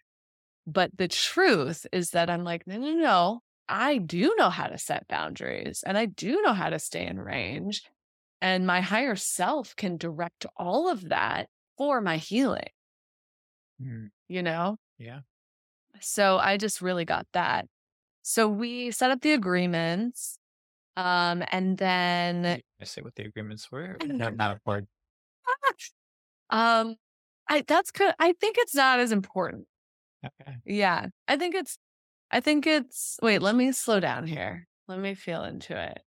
[0.67, 4.79] But the truth is that I'm like, no, no, no, I do know how to
[4.79, 7.83] set boundaries and I do know how to stay in range.
[8.41, 12.69] And my higher self can direct all of that for my healing,
[13.81, 14.79] Mm, you know?
[14.99, 15.21] yeah.
[16.01, 17.67] So I just really got that.
[18.23, 20.39] So we set up the agreements.
[20.97, 23.97] Um, and then I say what the agreements were.
[24.05, 24.89] No, not important.
[26.51, 26.97] um
[27.49, 28.15] I that's good.
[28.19, 29.67] I think it's not as important.
[30.25, 30.57] Okay.
[30.65, 31.07] Yeah.
[31.27, 31.79] I think it's
[32.31, 34.67] I think it's wait, let me slow down here.
[34.87, 36.03] Let me feel into it.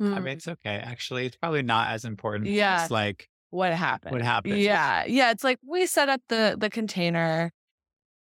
[0.00, 0.76] I Hmm, mean, it's okay.
[0.76, 2.46] Actually, it's probably not as important.
[2.46, 2.82] Yeah.
[2.82, 4.12] It's like what happened?
[4.12, 4.58] What happened.
[4.58, 5.04] Yeah.
[5.06, 5.30] Yeah.
[5.30, 7.52] It's like we set up the the container.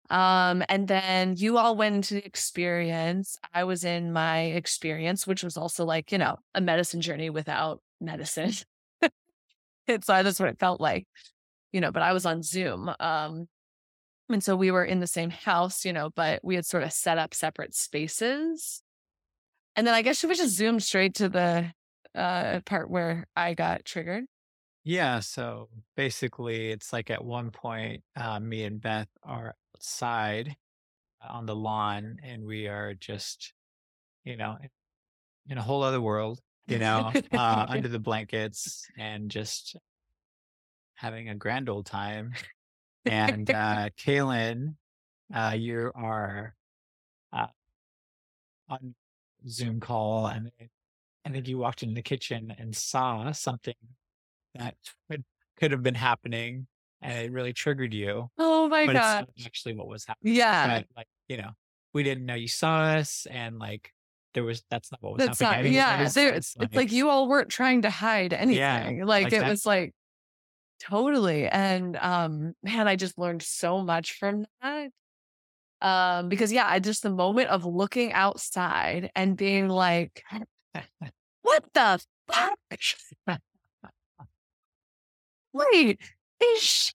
[0.08, 3.38] Um, and then you all went into the experience.
[3.52, 7.82] I was in my experience, which was also like, you know, a medicine journey without
[8.00, 8.52] medicine.
[9.86, 11.06] It's so that's what it felt like,
[11.72, 12.90] you know, but I was on Zoom.
[12.98, 13.46] Um,
[14.28, 16.92] and so we were in the same house, you know, but we had sort of
[16.92, 18.82] set up separate spaces.
[19.76, 21.72] And then I guess should we just zoom straight to the
[22.14, 24.24] uh, part where I got triggered?
[24.84, 25.20] Yeah.
[25.20, 30.56] So basically, it's like at one point, uh, me and Beth are outside
[31.28, 33.52] on the lawn and we are just,
[34.24, 34.56] you know,
[35.48, 39.76] in a whole other world, you know, uh, under the blankets and just
[40.94, 42.32] having a grand old time.
[43.06, 44.74] And uh, Kaylin,
[45.34, 46.54] uh, you are
[47.32, 47.46] uh,
[48.68, 48.94] on
[49.48, 50.50] Zoom call, and
[51.24, 53.74] I think you walked into the kitchen and saw something
[54.54, 54.74] that
[55.10, 55.24] could,
[55.58, 56.66] could have been happening,
[57.02, 58.30] and it really triggered you.
[58.38, 59.26] Oh my god.
[59.44, 60.34] actually what was happening.
[60.34, 60.78] Yeah.
[60.78, 61.50] But like, you know,
[61.92, 63.92] we didn't know you saw us, and like
[64.36, 65.72] there was that's not what was That's happening.
[65.72, 66.08] not yeah.
[66.08, 69.04] so There, it's it's like you all weren't trying to hide anything.
[69.04, 69.94] like like it was like
[70.80, 71.48] totally.
[71.48, 74.90] And um man, I just learned so much from that.
[75.82, 80.22] Um, because yeah, I just the moment of looking outside and being like,
[81.42, 82.58] what the fuck?
[85.52, 85.98] Wait,
[86.42, 86.92] is she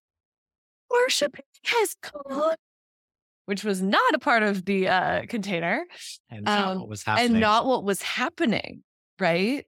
[0.90, 2.56] worshiping his God?
[3.46, 5.86] Which was not a part of the uh container
[6.30, 7.32] and not um, what was happening.
[7.32, 8.84] and not what was happening,
[9.20, 9.66] right?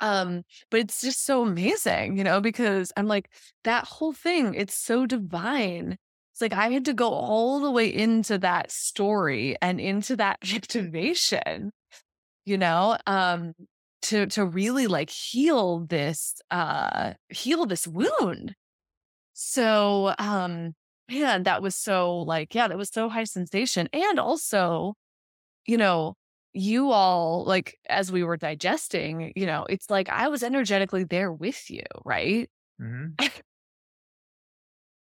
[0.00, 3.30] Um, but it's just so amazing, you know, because I'm like,
[3.64, 5.98] that whole thing, it's so divine.
[6.32, 10.38] It's like I had to go all the way into that story and into that
[10.54, 11.72] activation,
[12.46, 13.54] you know, um,
[14.02, 18.54] to to really like heal this uh heal this wound.
[19.34, 20.74] So um
[21.10, 23.88] man, that was so like, yeah, that was so high sensation.
[23.92, 24.94] And also,
[25.66, 26.14] you know,
[26.52, 31.32] you all like as we were digesting, you know, it's like I was energetically there
[31.32, 32.50] with you, right?
[32.80, 33.14] Mhm.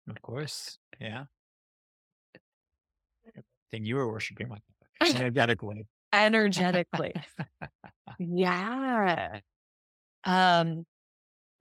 [0.09, 0.79] Of course.
[1.01, 1.25] Yeah.
[3.71, 4.59] Then you were worshiping my
[5.01, 5.87] energetically.
[6.13, 7.15] Energetically.
[8.19, 9.39] yeah.
[10.25, 10.85] Um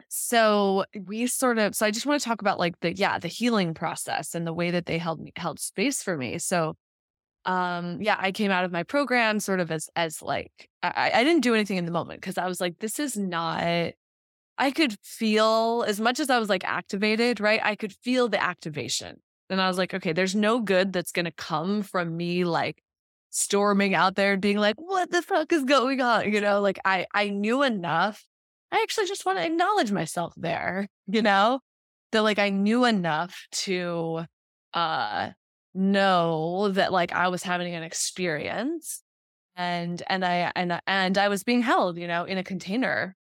[0.08, 3.28] so we sort of so I just want to talk about like the yeah, the
[3.28, 6.40] healing process and the way that they held me held space for me.
[6.40, 6.76] So
[7.46, 11.24] um yeah, I came out of my program sort of as as like I, I
[11.24, 13.94] didn't do anything in the moment because I was like, this is not
[14.58, 17.62] I could feel as much as I was like activated, right?
[17.64, 19.22] I could feel the activation.
[19.50, 22.84] And I was like, okay, there's no good that's to come from me like
[23.30, 26.32] storming out there and being like, what the fuck is going on?
[26.32, 28.24] You know, like I I knew enough.
[28.72, 31.62] I actually just want to acknowledge myself there, you know?
[32.12, 34.26] That like I knew enough to
[34.74, 35.30] uh
[35.74, 39.04] know that like I was having an experience
[39.56, 43.16] and and I and and I was being held, you know, in a container.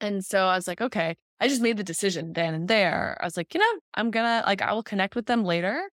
[0.00, 3.16] And so I was like, okay, I just made the decision then and there.
[3.20, 5.88] I was like, you know, I'm gonna like I will connect with them later,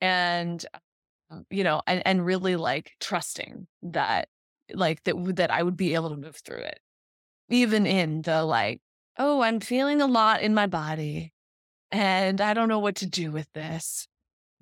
[0.00, 0.64] and
[1.30, 4.28] um, you know, and and really like trusting that
[4.74, 6.80] like that that I would be able to move through it,
[7.48, 8.80] even in the like,
[9.18, 11.32] oh, I'm feeling a lot in my body,
[11.92, 14.08] and I don't know what to do with this,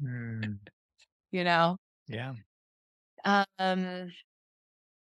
[0.01, 0.59] Mm,
[1.33, 1.79] you know.
[2.09, 2.35] yeah.
[3.25, 4.13] Um,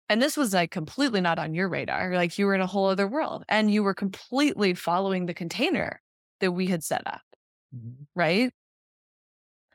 [0.10, 2.14] and this was like completely not on your radar.
[2.16, 6.02] Like you were in a whole other world, and you were completely following the container
[6.40, 7.22] that we had set up.
[7.76, 8.08] Mhm.
[8.16, 8.52] right?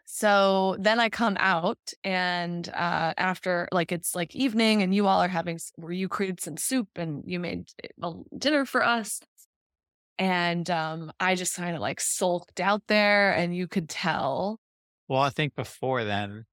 [0.07, 5.21] So then I come out and uh after like it's like evening and you all
[5.21, 7.71] are having where you created some soup and you made
[8.03, 9.21] a dinner for us.
[10.19, 14.61] And um I just kind of like sulked out there and you could tell
[15.09, 16.45] Well, I think before then,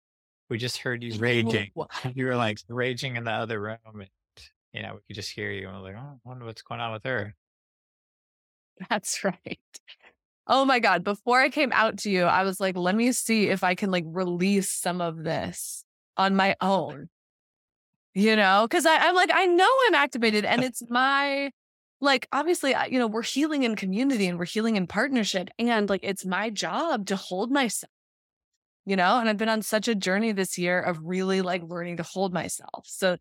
[0.50, 1.72] we just heard you raging.
[2.16, 4.08] You were like raging in the other room, and
[4.74, 5.68] you know we could just hear you.
[5.68, 7.36] And we're like, oh, I wonder what's going on with her.
[8.90, 9.60] That's right.
[10.48, 11.04] Oh my God.
[11.04, 13.92] Before I came out to you, I was like, let me see if I can
[13.92, 15.86] like release some of this
[16.18, 17.10] on my own.
[18.14, 21.52] You know, because I'm like, I know I'm activated and it's my,
[22.02, 25.48] like, obviously, you know, we're healing in community and we're healing in partnership.
[25.58, 27.91] And like, it's my job to hold myself,
[28.86, 31.98] you know, and I've been on such a journey this year of really like learning
[31.98, 32.86] to hold myself.
[32.86, 33.18] So,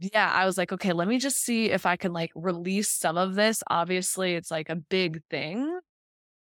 [0.00, 3.16] yeah, I was like, okay, let me just see if I can like release some
[3.16, 3.62] of this.
[3.68, 5.78] Obviously, it's like a big thing,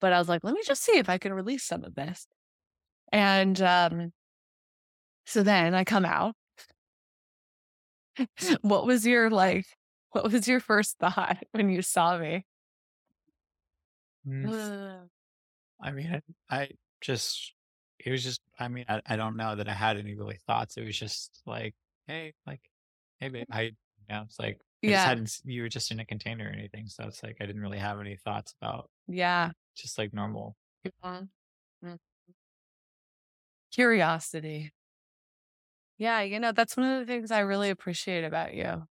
[0.01, 2.27] but I was like, let me just see if I can release some of this.
[3.11, 4.13] And um
[5.25, 6.35] so then I come out.
[8.61, 9.65] what was your like
[10.11, 12.45] what was your first thought when you saw me?
[14.27, 15.07] Mm,
[15.81, 16.69] I mean, I, I
[17.01, 17.53] just,
[17.99, 20.77] it was just, I mean, I, I don't know that I had any really thoughts.
[20.77, 21.75] It was just like,
[22.07, 22.69] hey, like,
[23.19, 23.73] hey, babe, I, you
[24.09, 25.05] know, it's like, I just Yeah.
[25.05, 26.87] hadn't, you were just in a container or anything.
[26.87, 29.51] So it's like, I didn't really have any thoughts about Yeah.
[29.75, 30.57] just like normal.
[30.83, 31.31] Mhm.
[31.81, 31.99] Mhm.
[33.71, 34.71] Curiosity.
[35.97, 38.87] Yeah, you know, that's one of the things I really appreciate about you.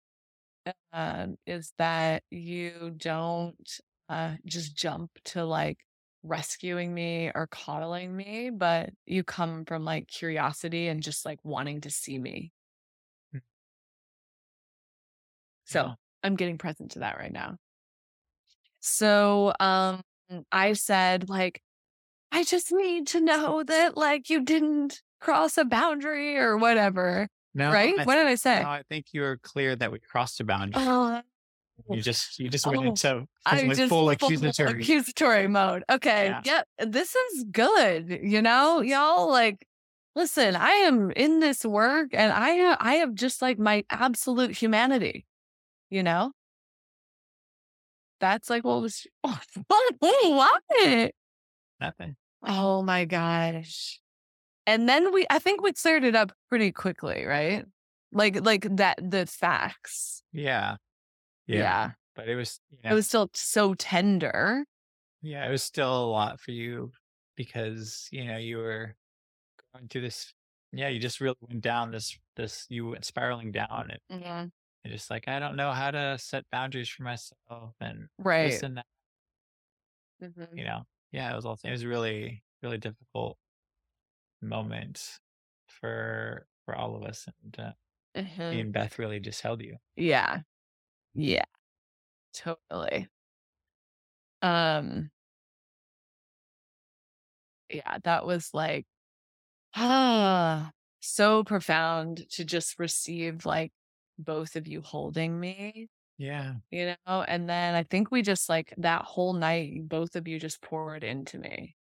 [0.92, 3.80] Um, is that you don't
[4.10, 5.80] uh just jump to like
[6.26, 11.82] rescuing me or coddling me, but you come from like curiosity and just like wanting
[11.82, 12.52] to see me.
[13.34, 13.42] Mm.
[15.66, 15.94] So Yeah.
[16.24, 17.58] I'm getting present to that right now.
[18.80, 20.02] So um
[20.52, 21.62] I said like
[22.32, 27.28] I just need to know that like you didn't cross a boundary or whatever.
[27.54, 27.98] No, right?
[27.98, 28.62] I, What did I say?
[28.62, 30.84] no, I think you were clear that we crossed a boundary.
[30.86, 31.22] Oh,
[31.90, 34.82] you just, you just went oh, into I like just full accusatory.
[34.82, 35.84] accusatory mode.
[35.92, 36.28] Okay.
[36.28, 36.64] Yeah.
[36.80, 36.92] Yep.
[36.92, 38.20] This is good.
[38.24, 39.66] You know, y'all like
[40.16, 44.58] listen, I am in this work and I ha- I have just like my absolute
[44.58, 45.26] humanity.
[45.90, 46.32] You know?
[48.20, 49.44] That's like what was what?
[51.80, 52.16] Nothing.
[52.44, 54.00] Oh my gosh.
[54.66, 57.66] And then we I think we cleared it up pretty quickly, right?
[58.12, 60.24] Like like that the facts.
[60.32, 60.78] Yeah.
[61.48, 61.58] Yeah.
[61.58, 61.92] Yeah.
[62.16, 64.66] But it was, you know, It was still so tender.
[65.22, 66.92] yeah, it was still a lot for you
[67.36, 68.96] because, you know, you were
[69.74, 70.34] going through this.
[70.72, 70.88] Yeah.
[70.90, 74.42] You just really went down this, this, you went spiraling down and, Yeah.
[74.84, 78.52] and just like, I don't know how to set boundaries for myself and Right.
[78.52, 78.86] this and that,
[80.22, 80.58] Mhm.
[80.58, 80.84] you know?
[81.12, 81.32] Yeah.
[81.32, 83.38] It was also, it was really, really difficult
[84.42, 85.20] moment
[85.68, 87.28] for, for all of us.
[87.44, 87.74] And, uh,
[88.16, 88.62] me Mhm.
[88.62, 89.78] and Beth really just held you.
[89.96, 90.44] Yeah.
[91.16, 91.46] Yeah.
[92.34, 93.10] Totally.
[94.42, 95.12] Um
[97.70, 98.86] yeah, that was like
[99.76, 103.74] ah so profound to just receive like
[104.20, 106.56] both of you holding me Yeah.
[106.72, 110.40] you know and then i think we just like that whole night both of you
[110.40, 111.76] just poured into me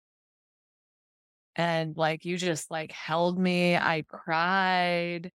[1.57, 5.31] and like you just like held me i cried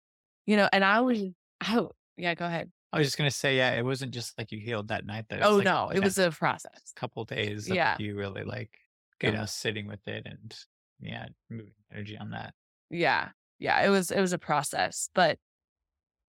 [0.47, 1.23] you know and i was
[1.69, 4.59] oh yeah go ahead I was just gonna say, yeah, it wasn't just like you
[4.61, 5.29] healed that night.
[5.29, 7.97] That oh like no it was a process couple days of Yeah.
[7.99, 8.79] you really like,
[9.23, 9.41] you Yeah.
[9.41, 10.55] know, sitting with it and
[11.01, 12.55] yeah, moving energy on that.
[12.91, 15.39] yeah yeah it was it was a process but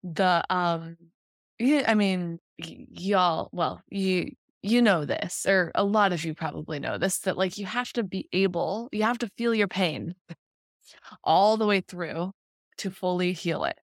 [0.03, 0.97] the um
[1.59, 6.33] yeah, i mean y- y'all well you you know this or a lot of you
[6.33, 9.67] probably know this that like you have to be able you have to feel your
[9.67, 10.15] pain
[11.23, 12.31] all the way through
[12.77, 13.77] to fully heal it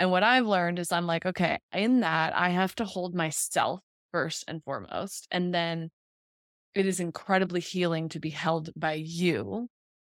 [0.00, 3.80] and what i've learned is i'm like okay in that i have to hold myself
[4.10, 5.88] first and foremost and then
[6.74, 9.68] it is incredibly healing to be held by you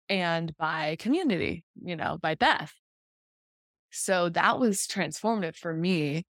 [0.10, 2.74] and by community, you know, by Beth.
[3.92, 6.26] So that was transformative for me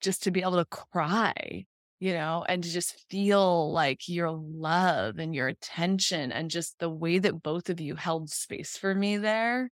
[0.00, 1.64] just to be able to cry,
[1.98, 6.90] you know, and to just feel like your love and your attention and just the
[6.90, 9.70] way that both of you held space for me there.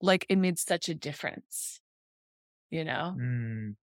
[0.00, 1.80] Like it made such a difference,
[2.70, 3.14] you know?
[3.18, 3.76] Mm,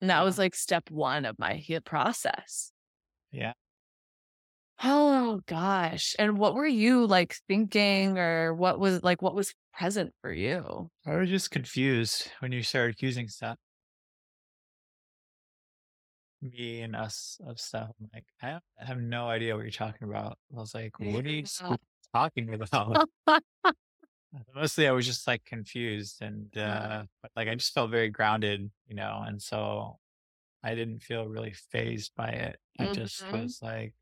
[0.00, 2.72] And that was like step one of my heal process.
[3.30, 3.52] yeah.
[4.82, 6.14] Oh gosh.
[6.18, 10.90] And what were you like thinking or what was like what was present for you?
[11.06, 13.58] I was just confused when you started accusing stuff.
[16.40, 17.90] Me and us of stuff.
[18.00, 20.38] I'm like, I have- I have no idea what you're talking about.
[20.52, 21.76] I was like, what are you Yeah.
[22.14, 23.08] talking about?
[24.54, 28.70] Mostly I was just like confused and uh but like I just felt very grounded,
[28.86, 29.98] you know, and so
[30.62, 32.60] I didn't feel really fazed by it.
[32.78, 33.32] I just Mhm.
[33.32, 33.94] was like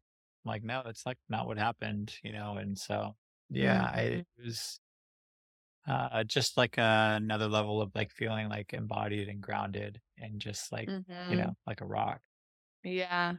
[0.44, 3.16] like, no, it's like not what happened, you know, and so
[3.50, 4.26] yeah, I Mhm.
[4.38, 4.80] it was
[5.86, 10.90] uh just like another level of like feeling like embodied and grounded and just like,
[11.28, 11.36] you Mhm.
[11.36, 12.20] know, like a rock.
[12.84, 13.36] Yeah.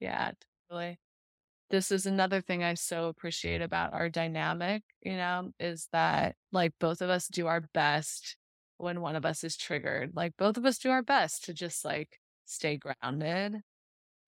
[0.00, 0.32] Yeah,
[0.68, 1.00] totally.
[1.70, 6.72] This is another thing I so appreciate about our dynamic, you know, is that like
[6.80, 8.36] both of us do our best
[8.78, 10.10] when one of us is triggered.
[10.14, 13.60] Like both of us do our best to just like stay grounded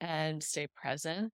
[0.01, 1.33] and stay present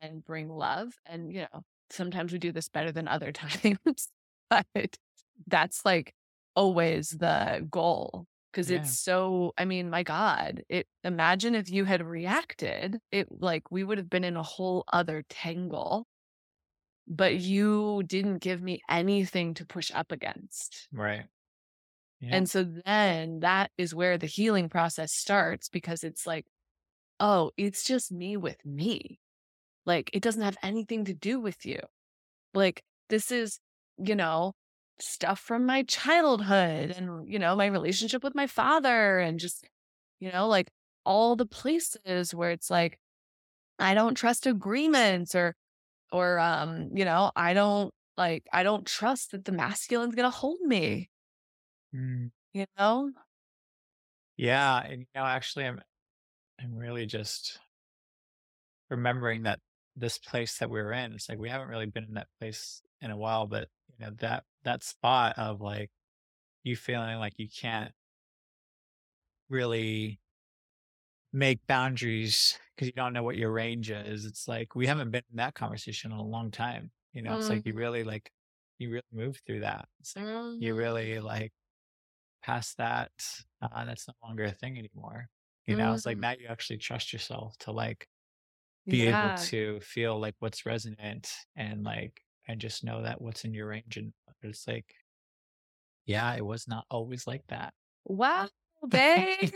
[0.00, 0.94] and bring love.
[1.06, 4.08] And, you know, sometimes we do this better than other times,
[4.50, 4.96] but
[5.46, 6.12] that's like
[6.56, 8.26] always the goal
[8.56, 8.78] because Yeah.
[8.78, 13.84] it's so, I mean, my God, it imagine if you had reacted, it like we
[13.84, 16.06] would have been in a whole other tangle,
[17.06, 20.88] but you didn't give me anything to push up against.
[20.90, 21.26] Right.
[22.20, 22.36] Yeah.
[22.36, 26.46] And so then that is where the healing process starts because it's like,
[27.20, 29.20] oh, it's just me with me.
[29.84, 31.80] Like it doesn't have anything to do with you.
[32.54, 33.60] Like this is,
[33.98, 34.54] you know,
[35.00, 39.68] stuff from my childhood and, you know, my relationship with my father and just,
[40.20, 40.70] you know, like
[41.04, 42.98] all the places where it's like,
[43.78, 45.56] I don't trust agreements or,
[46.12, 50.36] or, um, you know, I don't like, I don't trust that the masculine's going to
[50.36, 51.10] hold me,
[51.92, 52.30] Mm.
[52.52, 53.12] you know?
[54.36, 55.80] Yeah, and you know, actually, I'm
[56.60, 57.60] I'm really just
[58.90, 59.60] remembering that
[59.94, 61.12] this place that we're in.
[61.12, 63.68] It's like we haven't really been in that place in a while, but
[63.98, 65.90] you know that that spot of like
[66.64, 67.94] you feeling like you can't
[69.48, 70.20] really
[71.32, 74.24] make boundaries because you don't know what your range is.
[74.24, 76.92] It's like we haven't been in that conversation in a long time.
[77.12, 78.30] You know, it's like you Mm, really like
[78.78, 79.88] you really move through that.
[80.00, 80.26] It's like
[80.58, 81.52] you mhm, really like
[82.42, 83.12] past that.
[83.62, 85.28] Uh, that's no longer a thing anymore.
[85.66, 86.20] You know, it's like mhm.
[86.20, 88.08] now you actually trust yourself to like
[88.90, 93.54] be able to feel like what's resonant and like and just know that what's in
[93.54, 94.94] your range and it's like
[96.04, 97.72] yeah it was not always like that
[98.04, 98.48] Wow,
[98.88, 99.52] babe.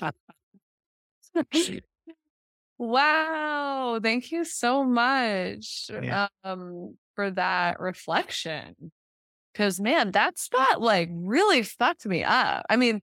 [2.78, 4.00] Wow.
[4.02, 8.74] Thank you so much yeah um, for that reflection.
[9.54, 12.64] Cause man, that spot like really fucked me up.
[12.68, 13.02] I mean,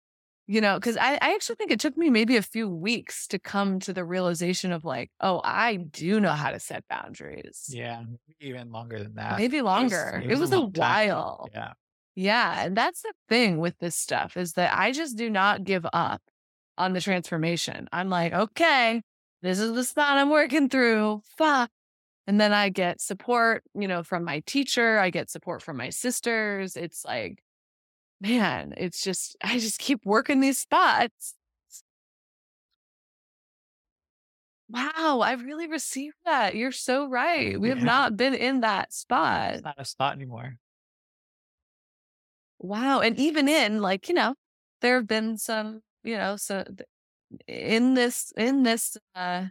[0.52, 3.38] you know, cause I, I actually think it took me maybe a few weeks to
[3.38, 7.68] come to the realization of like, oh, I do know how to set boundaries.
[7.70, 8.02] yeah
[8.42, 10.24] even longer than that Maybe it was longer.
[10.28, 11.50] it was a a long time while.
[11.54, 11.74] yeah
[12.16, 12.66] Yeah.
[12.66, 16.22] And that's the thing with this stuff is that I just do not give up
[16.78, 17.88] on the transformation.
[17.92, 19.02] I'm like, okay,
[19.44, 21.22] this is the spot I'm working through.
[21.38, 21.70] Fuck.
[22.26, 24.98] And then I get support, you know, from my teacher.
[25.00, 26.76] I get support from my sisters.
[26.76, 27.40] It's like,
[28.22, 31.36] man, it's just, I just keep working these spots.
[34.70, 35.22] Wow.
[35.24, 36.56] I really received that.
[36.56, 37.60] You're so right.
[37.60, 39.56] We have yeah not been in that spot.
[39.56, 40.58] it's not a spot anymore
[42.60, 43.00] Wow.
[43.00, 44.36] And even in like, you know,
[44.82, 46.66] there have been some, you know, so
[47.48, 49.46] in this, in this, uh,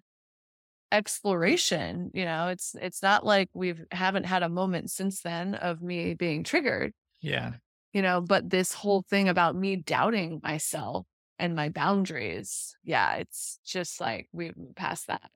[0.90, 5.82] exploration you know it's it's not like we've haven't had a moment since then of
[5.82, 7.52] me being triggered yeah
[7.92, 11.06] you know but this whole thing about me doubting myself
[11.38, 15.30] and my boundaries yeah it's just like we've passed that.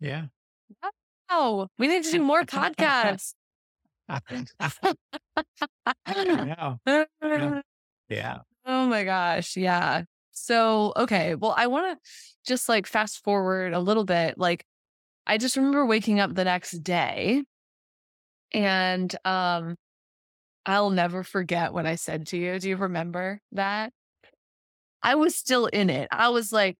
[0.00, 0.26] Yeah.
[1.30, 3.34] Oh we need to do more podcasts.
[6.06, 6.74] Yeah.
[8.08, 8.38] Yeah.
[8.64, 10.04] Oh my gosh yeah.
[10.32, 12.10] So okay well i want to
[12.46, 14.64] just like fast forward a little bit like
[15.26, 17.44] i just remember waking up the next day
[18.52, 19.76] and um
[20.64, 22.58] I'll never forget what I said to you.
[22.58, 23.92] Do you remember that?
[25.02, 26.08] I was still in it.
[26.12, 26.76] I was like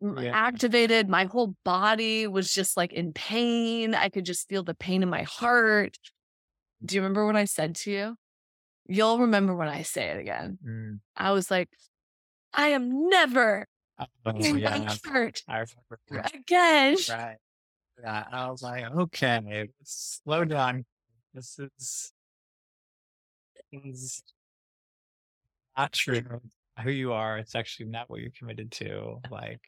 [0.00, 1.08] yeah activated.
[1.08, 3.94] My whole body was just like in pain.
[3.94, 5.96] I could just feel the pain in my heart.
[6.84, 8.16] Do you remember what I said to you?
[8.88, 10.58] You'll remember when I say it again.
[10.66, 11.00] mm.
[11.16, 11.68] I was like,
[12.52, 13.66] I am never
[14.24, 15.32] oh in yeah my remember
[16.34, 16.96] again.
[17.10, 17.36] right
[18.02, 20.84] yeah i was like okay slow down
[21.34, 22.12] this is
[23.72, 24.22] is
[25.76, 26.40] not true
[26.80, 27.38] who you are.
[27.38, 29.20] It's actually not what you're committed to.
[29.24, 29.28] Uh-huh.
[29.30, 29.60] Like,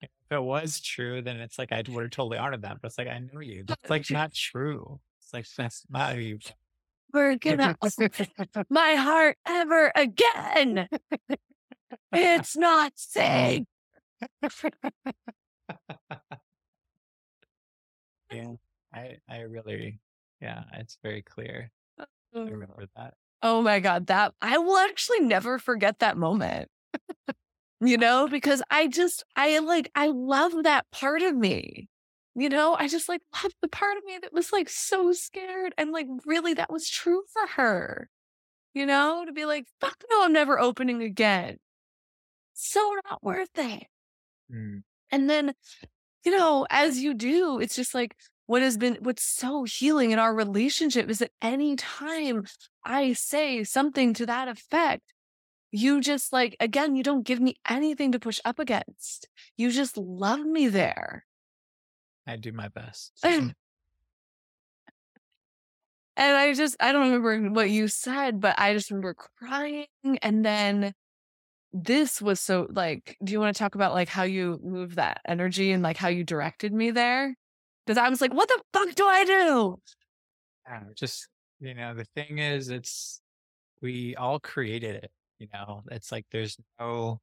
[0.00, 2.80] if it was true, then it's like I would have totally honored that.
[2.80, 3.64] But it's like I know you.
[3.66, 5.00] That's like not true.
[5.20, 6.38] It's like that's not who you.
[7.12, 7.76] We're gonna
[8.70, 10.86] my heart ever again.
[12.12, 13.64] It's not safe.
[18.30, 18.52] yeah,
[18.94, 19.98] I I really
[20.40, 21.72] yeah, it's very clear.
[21.98, 22.04] I
[22.36, 22.50] mm.
[22.52, 23.14] remember that.
[23.42, 26.68] Oh my God, that I will actually never forget that moment,
[27.80, 31.88] you know, because I just, I like, I love that part of me.
[32.34, 35.74] You know, I just like love the part of me that was like so scared
[35.76, 38.08] and like really that was true for her,
[38.74, 41.58] you know, to be like, fuck no, I'm never opening again.
[42.54, 43.84] So not worth it.
[44.52, 45.54] Mm, And then,
[46.24, 48.16] you know, as you do, it's just like
[48.50, 52.44] what has been what's so healing in our relationship is that anytime
[52.84, 55.04] I say something to that effect,
[55.70, 59.28] you just like, again, you don't give me anything to push up against.
[59.56, 61.24] You just love me there.
[62.26, 63.12] I do my best.
[63.22, 63.54] and
[66.16, 69.86] I just, I don't remember what you said, but I just remember crying.
[70.22, 70.92] And then
[71.72, 75.20] this was so like, do you want to talk about like how you moved that
[75.24, 77.36] energy and like how you directed me there?
[77.86, 79.78] Because I was like, what the fuck do I do?
[80.66, 81.28] Yeah, just
[81.60, 83.20] you know, the thing is, it's
[83.82, 85.12] we all created it.
[85.38, 87.20] You know, it's like there's no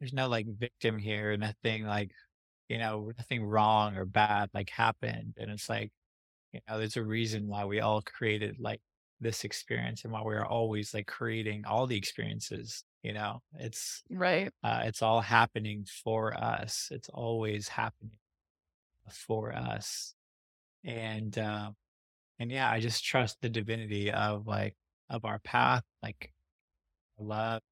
[0.00, 1.36] there's no like victim here.
[1.36, 2.12] Nothing like
[2.68, 5.92] you know, nothing wrong or bad like happened, and it's like
[6.52, 8.80] you know, there's a reason why we all created like
[9.20, 14.04] this experience and why we are always like creating all the experiences You know, it's
[14.10, 14.52] Right.
[14.64, 16.88] uh, it's all happening for us.
[16.92, 18.12] It's always happening
[19.12, 20.14] for us.
[20.84, 21.72] And uh,
[22.38, 24.76] and yeah, I just trust the divinity of like
[25.10, 26.32] of our path, like
[27.18, 27.62] love,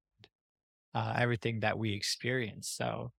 [0.93, 2.69] uh, everything that we experience.
[2.69, 3.11] So,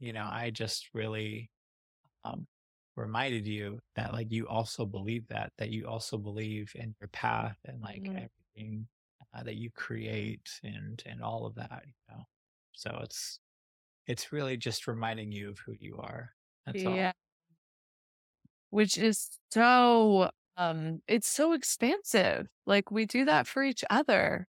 [0.00, 1.50] you know, I just really
[2.24, 2.46] um,
[2.96, 7.58] reminded you that like you also believe that that you also believe in your path
[7.66, 8.26] and like Mhm.
[8.54, 8.88] everything
[9.34, 12.24] uh, that you create and and all of that you know
[12.74, 13.40] so it's
[14.06, 16.30] it's really just reminding you of who you are
[16.66, 17.12] that's all Yeah.
[18.74, 22.48] Which is so um it's so expansive.
[22.66, 24.48] Like we do that for each other,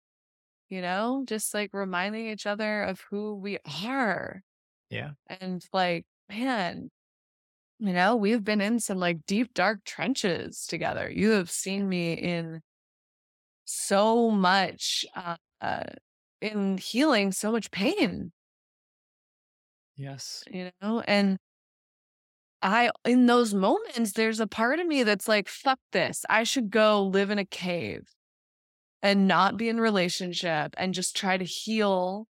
[0.70, 4.44] you know, just like reminding each other of who we are.
[4.90, 6.92] yeah And like, man,
[7.80, 11.10] you know, we've been in some like deep, dark trenches together.
[11.12, 12.62] You have seen me in
[13.66, 15.84] so much, uh, uh
[16.42, 18.32] in healing so much pain,
[19.96, 21.38] yes you know, and
[22.62, 26.26] I in those moments, there's a part of me that's like, "Fuck this.
[26.30, 28.08] I should go live in a cave
[29.02, 32.28] and not be in relationship and just try to heal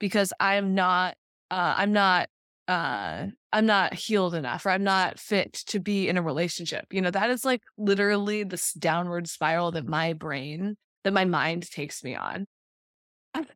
[0.00, 1.16] because I'm not,
[1.50, 2.28] uh, I'm not,
[2.68, 7.02] uh, I'm not healed enough or I'm not fit to be in a relationship." You
[7.02, 12.04] know, that is like literally this downward spiral that my brain, that my mind takes
[12.04, 12.46] me on.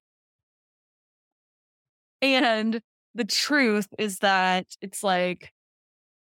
[2.21, 2.81] And
[3.15, 5.53] the truth is that it's like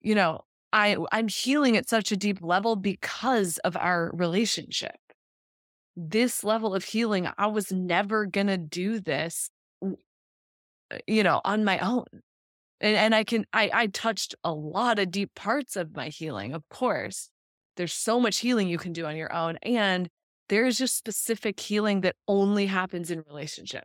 [0.00, 0.42] you know,
[0.72, 4.96] I I'm healing at such a deep level because of our relationship.
[5.96, 9.50] This level of healing, I was never gonna do this,
[10.90, 12.04] uh, you know, on my own.
[12.80, 16.54] And and I can I I touched a lot of deep parts of my healing,
[16.54, 17.30] of course.
[17.76, 19.58] There's so much healing you can do on your own.
[19.62, 20.10] And
[20.48, 23.84] there is just specific healing that only happens in relationship.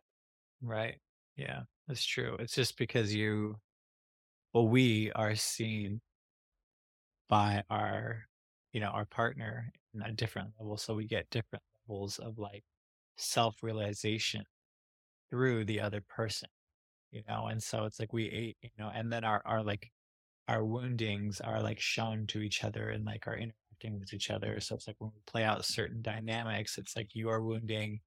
[0.61, 0.99] right
[1.35, 3.55] yeah that's true it's just because you
[4.55, 5.99] well we are seen
[7.27, 8.23] by our
[8.71, 12.63] you know our partner in a different level so we get different levels of like
[13.17, 14.43] self-realization
[15.29, 16.47] through the other person
[17.11, 19.91] you know and so it's like we ate you know and then our our like
[20.47, 24.57] our woundings are like shown to each other and like are interacting with each other
[24.61, 27.99] so it's like when we play out certain dynamics it's like your wounding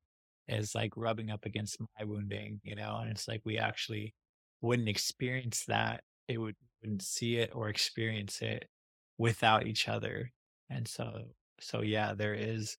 [0.47, 4.15] is like rubbing up against my wounding you know and it's like we actually
[4.63, 8.71] wouldn't experience that it would wouldn't see it or experience it
[9.19, 10.33] without each other
[10.71, 12.79] and so so yeah there is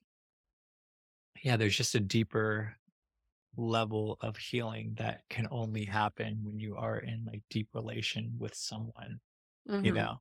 [1.43, 2.75] yeah there's just a deeper
[3.57, 8.55] level of healing that can only happen when you are in like deep relation with
[8.55, 9.19] someone
[9.81, 9.93] you Mhm.
[9.93, 10.19] know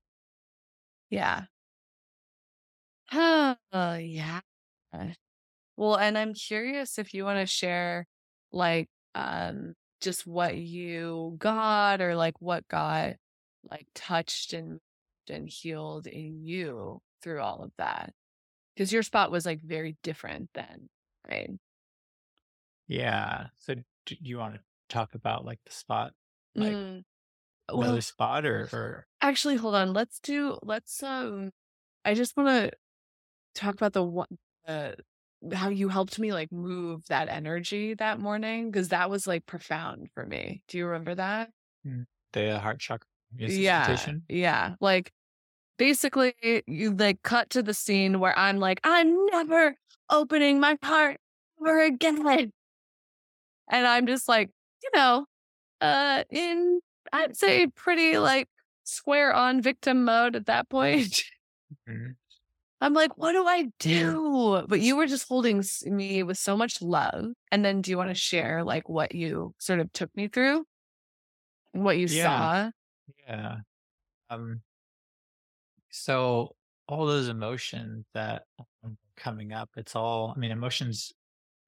[1.11, 1.47] Yeah.
[3.13, 3.57] Oh,
[3.97, 4.41] yeah.
[5.77, 8.07] Well, and I'm curious if you want to share
[8.53, 13.17] like um just what you got or like what got
[13.65, 14.81] like touched and
[15.29, 18.15] and healed in you through all of that.
[18.75, 20.89] Because your spot was like very different then,
[21.29, 21.51] right?
[22.87, 23.75] yeah so
[24.07, 26.15] do you want to talk about like the spot
[26.57, 27.05] like Mm,
[27.69, 29.93] another well, spot or or actually, hold on.
[29.93, 31.51] Let's do let's um
[32.05, 32.73] I just want to
[33.55, 34.29] talk about the one
[34.67, 34.95] uh
[35.53, 40.11] how you helped me like move that energy that morning because that was like profound
[40.13, 40.63] for me.
[40.69, 41.51] Do you remember that?
[41.87, 44.13] Mm, the heart chakra Yeah.
[44.29, 44.75] Yeah.
[44.81, 45.13] Like
[45.79, 46.35] basically
[46.67, 49.77] you like cut to the scene where I'm like, I'm never
[50.11, 51.19] opening my heart
[51.61, 52.53] ever again.
[53.71, 54.51] And I'm just like,
[54.83, 55.27] you know,
[55.81, 56.81] uh in
[57.13, 58.49] I'd say pretty like
[58.85, 61.25] square on victim mode at that point.
[61.87, 62.17] Mhm.
[62.81, 64.65] I'm like, what do I do?
[64.69, 67.33] But you were just holding me with so much love.
[67.51, 70.65] And then do you want to share like what you sort of took me through?
[71.73, 72.71] What you yeah saw?
[73.27, 73.57] yeah
[74.31, 74.63] um
[75.91, 76.55] so
[76.87, 78.45] all those emotions that
[79.17, 81.13] coming up it's all i mean emotions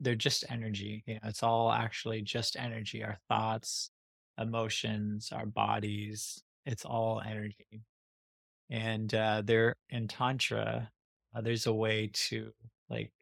[0.01, 3.91] they're just energy you know it's all actually just energy our thoughts
[4.39, 7.83] emotions our bodies it's all energy
[8.71, 10.89] and uh there in tantra
[11.35, 12.53] uh, there's a way to
[12.89, 13.13] like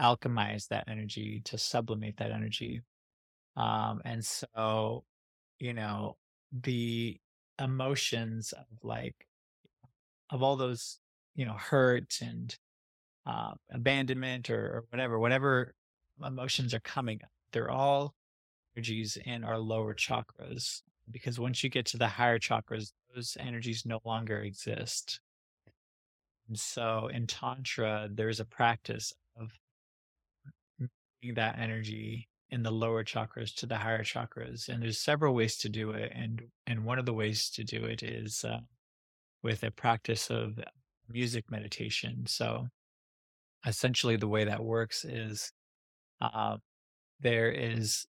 [0.00, 2.82] alchemize that energy to sublimate that energy.
[3.56, 5.04] Um and so
[5.58, 6.16] you know
[6.52, 7.18] the
[7.58, 9.26] emotions of like
[10.30, 10.98] of all those
[11.34, 12.56] you know hurt and
[13.26, 15.74] uh, abandonment or, or whatever whatever
[16.24, 18.14] emotions are coming up they're all
[18.76, 23.84] energies in our lower chakras because once you get to the higher chakras those energies
[23.86, 25.20] no longer exist
[26.48, 29.50] and so in tantra there's a practice of
[31.34, 35.68] that energy in the lower chakras to the higher chakras and there's several ways to
[35.68, 38.60] do it and and one of the ways to do it is uh,
[39.42, 40.58] with a practice of
[41.08, 42.24] music meditation.
[42.26, 42.66] So
[43.66, 45.52] essentially the way that works is
[46.20, 46.56] uh,
[47.20, 48.06] there is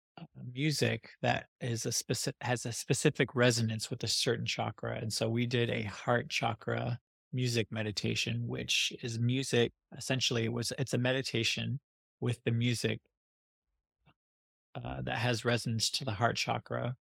[0.53, 5.29] music that is a specific has a specific resonance with a certain chakra and so
[5.29, 6.99] we did a heart chakra
[7.31, 11.79] music meditation which is music essentially it was it's a meditation
[12.19, 12.99] with the music
[14.75, 16.95] uh, that has resonance to the heart chakra.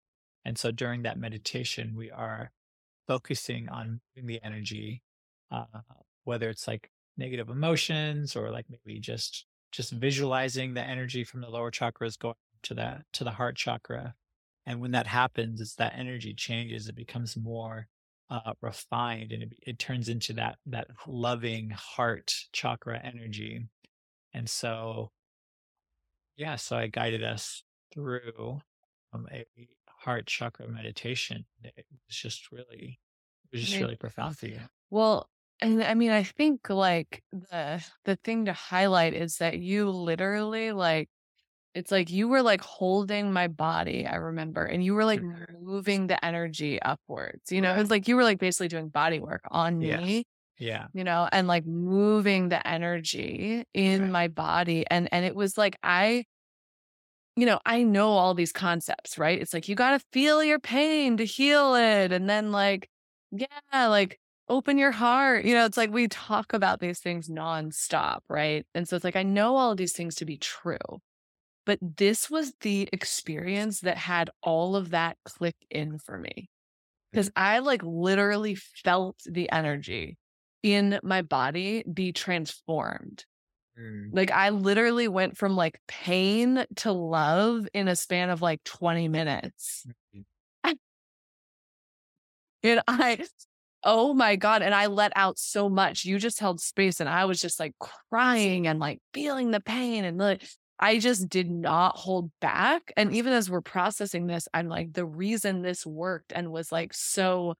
[0.43, 2.51] And so during that meditation, we are
[3.07, 5.01] focusing on moving the energy,
[5.51, 5.65] uh,
[6.23, 11.49] whether it's like negative emotions or like maybe just just visualizing the energy from the
[11.49, 14.13] lower chakras going to that to the heart chakra.
[14.65, 16.87] And when that happens, it's that energy changes.
[16.87, 17.87] It becomes more
[18.29, 23.67] uh, refined, and it, it turns into that that loving heart chakra energy.
[24.33, 25.11] And so
[26.37, 27.63] yeah, so I guided us
[27.93, 28.59] through
[29.13, 29.45] um, a
[29.87, 31.45] heart chakra meditation.
[31.63, 32.99] It was just really,
[33.51, 34.59] it was just really profound for you.
[34.89, 35.29] Well,
[35.61, 40.73] and I mean, I think like the the thing to highlight is that you literally
[40.73, 41.09] like
[41.75, 45.63] it's like you were like holding my body, I remember, and you were like mm-hmm.
[45.63, 47.51] moving the energy upwards.
[47.51, 50.01] You know, it's like you were like basically doing body work on Yes.
[50.01, 50.25] me,
[50.57, 50.87] Yeah.
[50.93, 54.11] you know, and like moving the energy in Right.
[54.11, 54.85] my body.
[54.89, 56.25] And and it was like I
[57.35, 59.39] you know, I know all these concepts, right?
[59.41, 62.11] It's like you got to feel your pain to heal it.
[62.13, 62.89] And then, like,
[63.31, 65.45] yeah, like open your heart.
[65.45, 68.65] You know, it's like we talk about these things nonstop, right?
[68.73, 70.77] And so it's like I know all these things to be true.
[71.65, 76.49] But this was the experience that had all of that click in for me.
[77.11, 80.17] Because I like literally felt the energy
[80.63, 83.25] in my body be transformed.
[83.79, 84.09] Mm.
[84.11, 89.07] Like I literally went from like pain to love in a span of like 20
[89.07, 89.85] minutes.
[90.15, 90.25] Mhm.
[92.63, 93.23] And I,
[93.83, 94.61] oh my God.
[94.61, 96.03] And I let out so much.
[96.05, 97.73] You just held space and I was just like
[98.09, 100.03] crying and like feeling the pain.
[100.03, 100.43] And like,
[100.79, 102.91] I just did not hold back.
[102.97, 106.93] And even as we're processing this, I'm like, the reason this worked and was like
[106.93, 107.55] so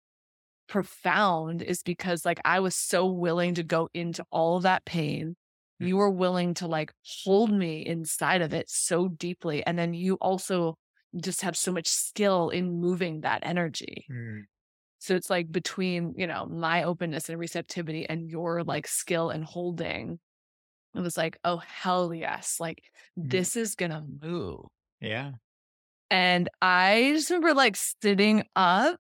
[0.68, 5.36] profound is because like I was so willing to go into all of that pain.
[5.82, 5.88] Mm.
[5.88, 6.92] You were willing to like
[7.24, 9.66] hold me inside of it so deeply.
[9.66, 10.78] And then you also
[11.16, 14.06] just have so much skill in moving that energy.
[14.12, 14.42] Mm.
[15.00, 19.46] So it's like between, you know, my openness and receptivity and your like skill and
[19.46, 20.20] holding,
[20.96, 22.60] it was like, oh, hell yes.
[22.60, 22.84] Like
[23.18, 23.30] Mm.
[23.30, 24.66] this is going to move.
[25.00, 25.32] Yeah.
[26.12, 29.00] And I just remember like sitting up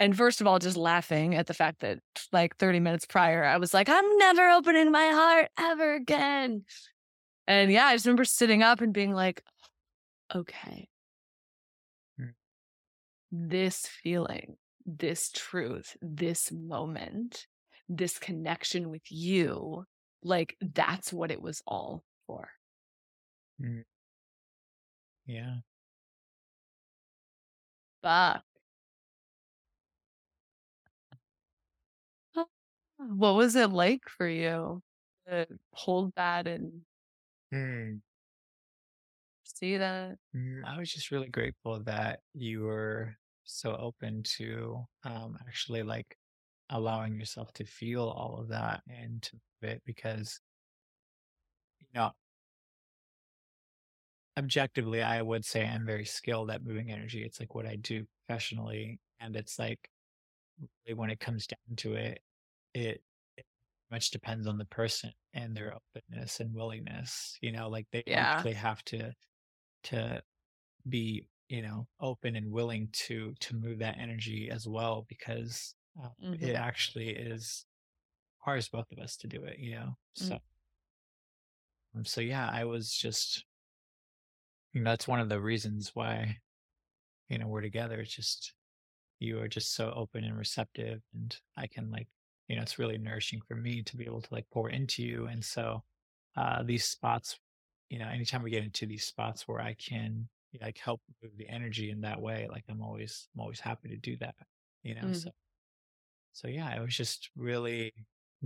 [0.00, 1.98] and first of all, just laughing at the fact that
[2.32, 6.64] like 30 minutes prior, I was like, I'm never opening my heart ever again.
[7.48, 9.42] And yeah, I just remember sitting up and being like,
[10.34, 10.88] okay,
[12.20, 12.34] Mm.
[13.32, 14.56] this feeling,
[14.86, 17.46] this truth, this moment,
[17.88, 19.84] this connection with you,
[20.22, 22.50] like that's what it was all for.
[23.60, 23.82] Mm.
[25.26, 25.60] Yeah.
[28.02, 28.44] Fuck.
[32.98, 34.82] What was it like for you
[35.26, 36.84] to hold that and
[37.52, 38.00] Mm.
[39.44, 40.18] see that?
[40.34, 46.16] Mm, I was just really grateful that you were so open to um, actually like
[46.70, 50.40] allowing yourself to feel all of that and to move it because,
[51.80, 52.12] you know,
[54.36, 57.24] objectively, I would say I'm very skilled at moving energy.
[57.24, 59.00] It's like what I do professionally.
[59.20, 59.88] And it's like,
[60.86, 62.20] really when it comes down to it,
[62.74, 63.02] it,
[63.36, 63.46] it
[63.90, 67.38] much depends on the person and their openness and willingness.
[67.42, 68.46] You know, like they Yeah.
[68.46, 69.14] actually have to
[69.84, 70.22] to
[70.88, 76.10] be you know open and willing to to move that energy as well because uh,
[76.32, 76.54] it Mhm.
[76.54, 77.66] actually is
[78.40, 80.40] requires both of us to do it you know so Mm.
[81.94, 83.44] um, so yeah i was just
[84.72, 86.36] you know that's one of the reasons why
[87.28, 88.54] you know we're together it's just
[89.20, 92.08] you are just so open and receptive and i can like
[92.48, 95.26] you know it's really nourishing for me to be able to like pour into you
[95.26, 95.82] and so
[96.36, 97.40] uh these spots
[97.90, 100.28] you know anytime we get into these spots where i can
[100.60, 103.96] like help move the energy in that way like i'm always i'm always happy to
[103.98, 104.36] do that
[104.82, 105.12] you know Mm.
[105.12, 105.30] so
[106.38, 107.92] so yeah it was just really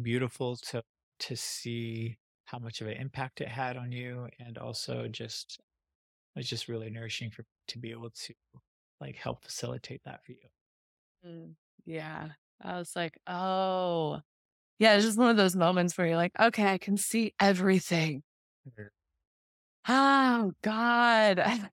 [0.00, 0.82] beautiful to
[1.18, 2.16] to see
[2.46, 5.60] how much of an impact it had on you and also just
[6.34, 8.32] it was just really nourishing for to be able to
[8.98, 10.38] like help facilitate that for you
[11.24, 12.30] Mm, Yeah.
[12.60, 14.20] I was like, oh,
[14.78, 14.94] yeah.
[14.94, 18.22] It's just one of those moments where you're like, okay, I can see everything.
[19.88, 21.70] oh God.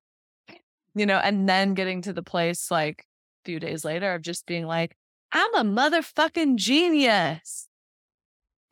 [0.96, 3.06] you know, and then getting to the place like
[3.44, 4.96] a few days later of just being like,
[5.32, 7.68] I'm a motherfucking genius.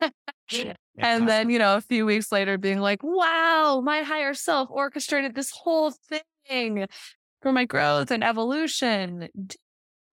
[0.98, 5.34] and then, you know, a few weeks later being like, wow, my higher self orchestrated
[5.34, 5.92] this whole
[6.48, 6.86] thing
[7.42, 9.28] for my growth and evolution.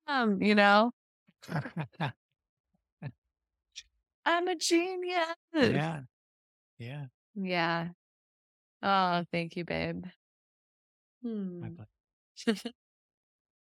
[0.07, 0.91] Damn, you know?
[4.25, 5.25] I'm a genius.
[5.53, 6.01] yeah.
[6.77, 7.05] Yeah.
[7.35, 7.89] Yeah.
[8.81, 10.05] Oh, thank you, babe.
[11.23, 11.75] My Hmm.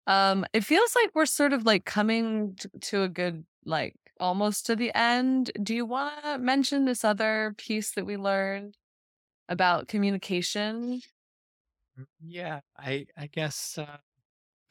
[0.08, 4.66] Um, it feels like we're sort of like coming t- to a good, like almost
[4.68, 5.52] to the end.
[5.64, 8.78] Do you want to mention this other piece that we learned
[9.50, 11.02] about communication?
[11.98, 12.62] Mm, Yeah.
[12.78, 13.98] I I guess uh,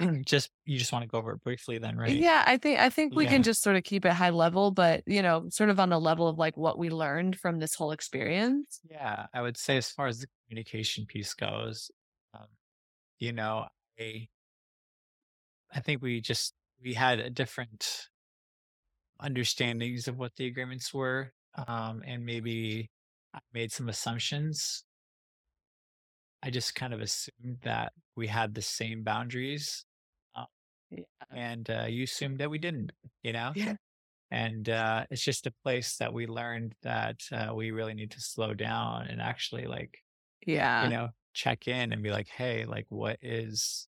[0.26, 2.28] just you just want to go over it briefly then, right?
[2.28, 3.26] Yeah, I think I think we Yeah.
[3.26, 6.01] can just sort of keep it high level, but you know, sort of on the
[6.01, 8.80] level of like what we learned from this whole experience.
[8.82, 11.91] Yeah, I would say as far as the communication piece goes,
[12.34, 12.49] um,
[13.18, 13.68] you know,
[14.01, 14.28] I
[15.77, 18.09] I think we just we had a different
[19.20, 22.91] understandings of what the agreements were, um, and maybe
[23.35, 24.85] I made some assumptions.
[26.43, 29.85] I just kind of assumed that we had the same boundaries,
[30.35, 30.47] uh,
[30.91, 31.05] Yeah.
[31.31, 32.93] and uh, you assumed that we didn't.
[33.22, 33.77] You know, Yeah.
[34.31, 38.22] and uh, it's just a place that we learned that uh, we really need to
[38.22, 39.99] slow down and actually like
[40.47, 40.81] Yeah.
[40.81, 43.89] you know check in and be like hey like what is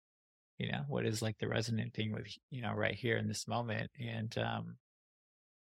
[0.57, 3.47] you know what is like the resonant thing with you know right here in this
[3.47, 4.77] moment and um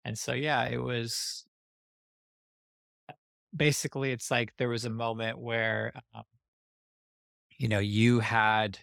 [0.05, 1.47] and so yeah it was
[3.55, 6.25] basically it's like there was a moment where um,
[7.59, 8.79] you know you had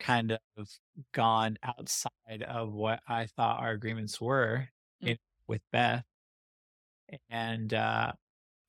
[0.00, 0.68] kind of
[1.12, 4.68] gone outside of what i thought our agreements were
[5.02, 5.10] Mm.
[5.10, 6.04] in, with beth
[7.30, 8.12] and uh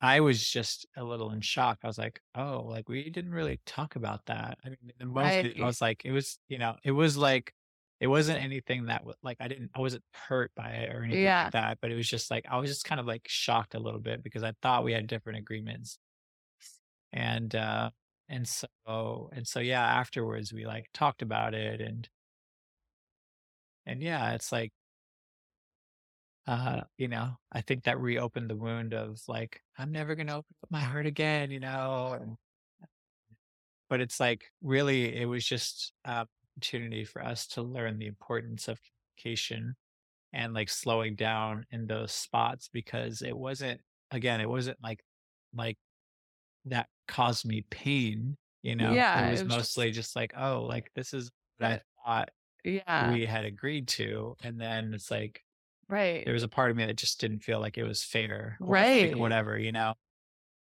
[0.00, 1.80] I was just a little in shock.
[1.82, 5.40] I was like, "Oh, like we didn't really talk about that." I mean, the most
[5.60, 7.52] I was like, it was, you know, it was like,
[8.00, 11.20] it wasn't anything that was like I didn't, I wasn't hurt by it or anything
[11.24, 11.44] Yeah.
[11.44, 11.78] like that.
[11.80, 14.22] But it was just like I was just kind of like shocked a little bit
[14.22, 15.98] because I thought we had different agreements,
[17.12, 17.90] and uh,
[18.28, 19.82] and so and so yeah.
[19.84, 22.08] Afterwards, we like talked about it, and
[23.86, 24.72] and yeah, it's like
[26.48, 30.56] uh, you know, I think that reopened the wound of like, I'm never gonna open
[30.64, 32.38] up my heart again, you know.
[33.88, 36.26] But it's like really, it was just an
[36.56, 39.76] opportunity for us to learn the importance of communication
[40.32, 43.82] and like slowing down in those spots because it wasn't
[44.12, 45.04] again, it wasn't like
[45.54, 45.78] like
[46.66, 48.94] that caused me pain, you know.
[48.94, 51.82] Yeah, It it was was just mostly just like, oh, like this is what I
[52.06, 52.30] thought
[52.64, 53.12] yeah.
[53.12, 55.42] we had agreed to, and then it's like
[55.88, 56.24] Right.
[56.24, 58.82] there was a part of me that just didn't feel like it was fair or
[59.00, 59.18] like Right.
[59.18, 59.94] whatever, you know?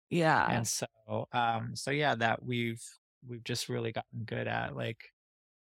[0.09, 0.45] Yeah.
[0.49, 0.87] And so,
[1.31, 2.83] um, so yeah, that we've,
[3.27, 5.11] we've just really gotten good at like,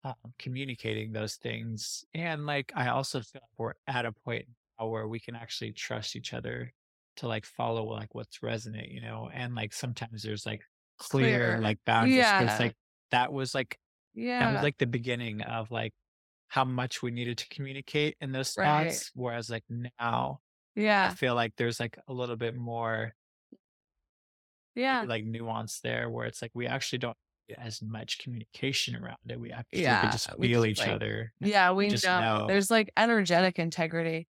[0.03, 2.05] um, communicating those things.
[2.13, 4.45] And like, I also feel like we're at a point
[4.79, 6.73] now where we can actually trust each other
[7.17, 9.29] to like follow like what's resonant, you know?
[9.33, 10.61] And like, sometimes there's like
[10.99, 11.61] clear, Clear.
[11.61, 12.17] like boundaries.
[12.17, 12.55] Yeah.
[12.59, 12.75] like
[13.11, 13.77] that was like,
[14.15, 14.39] yeah.
[14.39, 15.93] that was like the beginning of like
[16.53, 19.03] how much we needed to communicate in those Right.
[19.03, 19.11] spots.
[19.15, 19.65] Whereas like
[19.99, 20.41] now,
[20.75, 23.13] yeah, I feel like there's like a little bit more
[24.75, 25.07] Yeah.
[25.07, 27.17] like nuance there where it's like we actually don't
[27.49, 29.39] get as much communication around it.
[29.39, 30.09] We actually Yeah.
[30.09, 31.33] just feel each like other.
[31.39, 32.23] Yeah, we just know.
[32.23, 32.47] know.
[32.47, 34.27] There's like energetic integrity.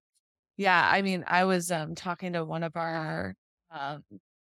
[0.58, 3.36] Yeah, I mean, I was um talking to one of our
[3.70, 4.04] um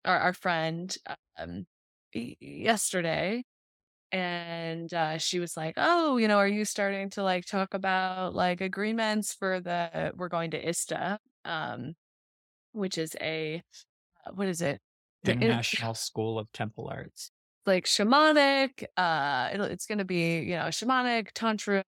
[0.05, 0.97] our, our friend
[1.39, 1.66] um
[2.14, 3.45] yesterday
[4.13, 8.35] and uh she was like, "Oh, you know, are you starting to like talk about
[8.35, 11.95] like agreements for the we're going to ISTA um
[12.73, 13.63] which is a
[14.27, 14.81] uh, what is it?
[15.25, 17.31] The International School of Temple Arts.
[17.67, 21.85] like shamanic uh it's going to be you know shamanic tantra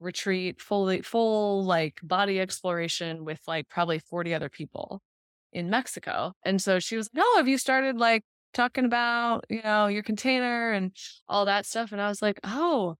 [0.00, 5.00] retreat fully full like body exploration with like probably 40 other people
[5.52, 8.22] in mexico and so she was like oh have you started like
[8.54, 10.96] talking about you know your container and
[11.28, 12.96] all that stuff and i was like oh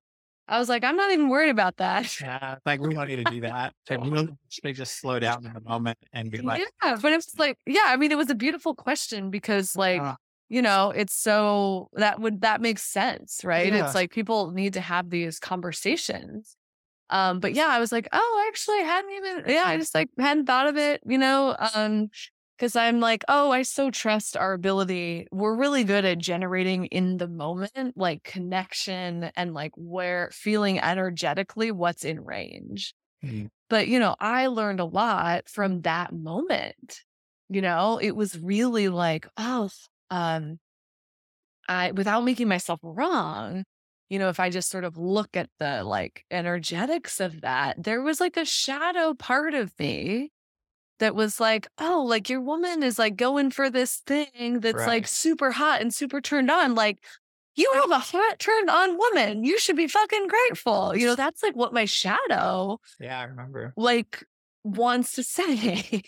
[0.48, 3.24] i was like i'm not even worried about that Yeah, like we don't need to
[3.24, 3.74] do that.
[4.62, 7.84] We just slow down in the moment and be like, yeah but it's like yeah
[7.86, 10.14] i mean it was a beautiful question because like uh,
[10.48, 13.84] you know it's so that would that makes sense right Yeah.
[13.84, 16.56] it's like people need to have these conversations
[17.10, 20.08] um but yeah i was like oh I actually hadn't even yeah i just like
[20.18, 22.08] hadn't thought of it you know um
[22.64, 25.26] because i'm like oh i so trust our ability.
[25.30, 31.70] We're really good at generating in the moment like connection and like where feeling energetically
[31.72, 32.94] what's in range.
[33.22, 37.02] Mm, but you know i learned a lot from that moment
[37.50, 37.98] you know?
[37.98, 39.68] It was really like oh
[40.10, 40.58] um
[41.68, 43.64] I without making myself wrong,
[44.08, 48.00] you know, if I just sort of look at the like energetics of that, there
[48.00, 50.30] was like a shadow part of me
[50.98, 54.86] that was like, oh, like your woman is like going for this thing that's right.
[54.86, 56.74] like super hot and super turned on.
[56.74, 56.98] Like,
[57.56, 59.44] you have a hot turned on woman.
[59.44, 60.96] You should be fucking grateful.
[60.96, 62.80] You know, that's like what my shadow.
[62.98, 63.72] Yeah, I remember.
[63.76, 64.24] Like
[64.64, 66.02] wants to say.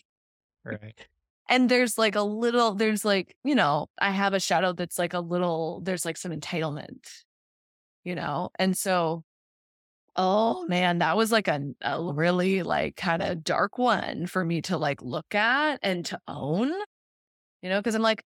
[0.64, 1.06] right.
[1.48, 5.14] And there's like a little, there's like, you know, I have a shadow that's like
[5.14, 7.08] a little, there's like some entitlement,
[8.02, 8.50] you know?
[8.58, 9.22] And so
[10.16, 14.62] Oh man, that was like a, a really like kind of dark one for me
[14.62, 16.72] to like look at and to own,
[17.62, 18.24] you know, because I'm like,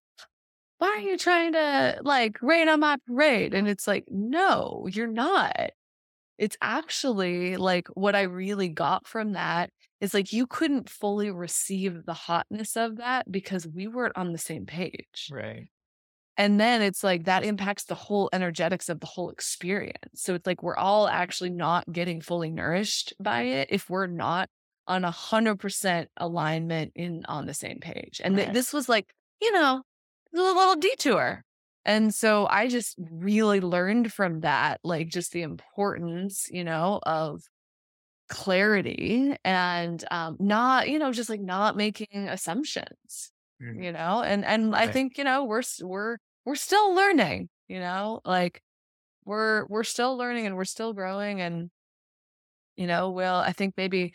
[0.79, 3.53] why are you trying to like rain on my parade?
[3.53, 5.71] And it's like, no, you're not.
[6.37, 9.71] It's actually like what I really got from that
[10.01, 14.39] is like you couldn't fully receive the hotness of that because we weren't on the
[14.39, 15.29] same page.
[15.31, 15.69] Right.
[16.41, 20.23] And then it's like that impacts the whole energetics of the whole experience.
[20.23, 24.49] So it's like we're all actually not getting fully nourished by it if we're not
[24.87, 28.19] on a hundred percent alignment in on the same page.
[28.23, 28.45] And right.
[28.45, 29.83] th- this was like, you know,
[30.33, 31.43] a little detour.
[31.85, 37.43] And so I just really learned from that, like just the importance, you know, of
[38.29, 43.31] clarity and um, not, you know, just like not making assumptions
[43.61, 43.83] mm.
[43.83, 48.21] you know and and i think you know we're we're we're still learning you know
[48.25, 48.61] like
[49.25, 51.69] we're we're still learning and we're still growing and
[52.75, 54.13] you know we'll i think maybe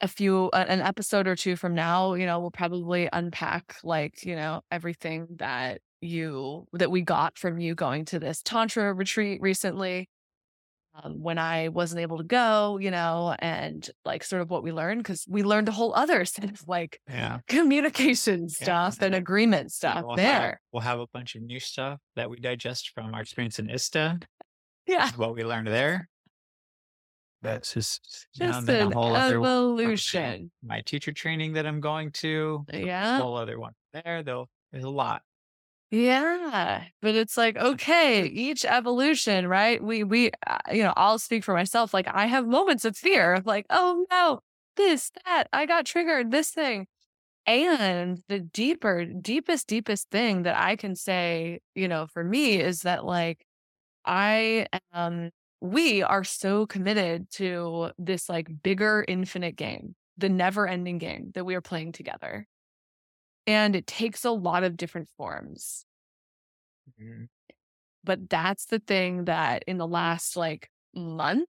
[0.00, 4.36] a few an episode or two from now you know we'll probably unpack like you
[4.36, 10.08] know everything that you that we got from you going to this tantra retreat recently
[11.02, 14.72] um, when I wasn't able to go, you know, and like sort of what we
[14.72, 17.38] learned because we learned a whole other set of like yeah.
[17.48, 19.06] communication stuff yeah.
[19.06, 20.40] and agreement stuff we'll there.
[20.40, 23.70] Have, we'll have a bunch of new stuff that we digest from our experience in
[23.70, 24.20] ISTA.
[24.86, 25.10] Yeah.
[25.16, 26.08] What we learned there.
[27.42, 30.24] That's just, just an evolution.
[30.24, 32.64] Other, my teacher training that I'm going to.
[32.72, 33.18] Yeah.
[33.18, 34.48] whole other one there, though.
[34.72, 35.20] There's a lot.
[35.90, 39.82] Yeah, but it's like, okay, each evolution, right?
[39.82, 41.94] We, we, uh, you know, I'll speak for myself.
[41.94, 44.40] Like, I have moments of fear of like, oh no,
[44.76, 46.86] this, that, I got triggered, this thing.
[47.46, 52.82] And the deeper, deepest, deepest thing that I can say, you know, for me is
[52.82, 53.44] that like,
[54.06, 55.30] I am,
[55.60, 61.44] we are so committed to this like bigger infinite game, the never ending game that
[61.46, 62.46] we are playing together
[63.48, 65.86] and it takes a lot of different forms.
[67.00, 67.24] Mm-hmm.
[68.04, 71.48] But that's the thing that in the last like month,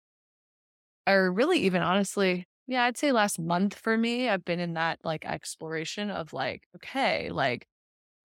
[1.06, 5.00] or really even honestly, yeah, I'd say last month for me, I've been in that
[5.04, 7.68] like exploration of like, okay, like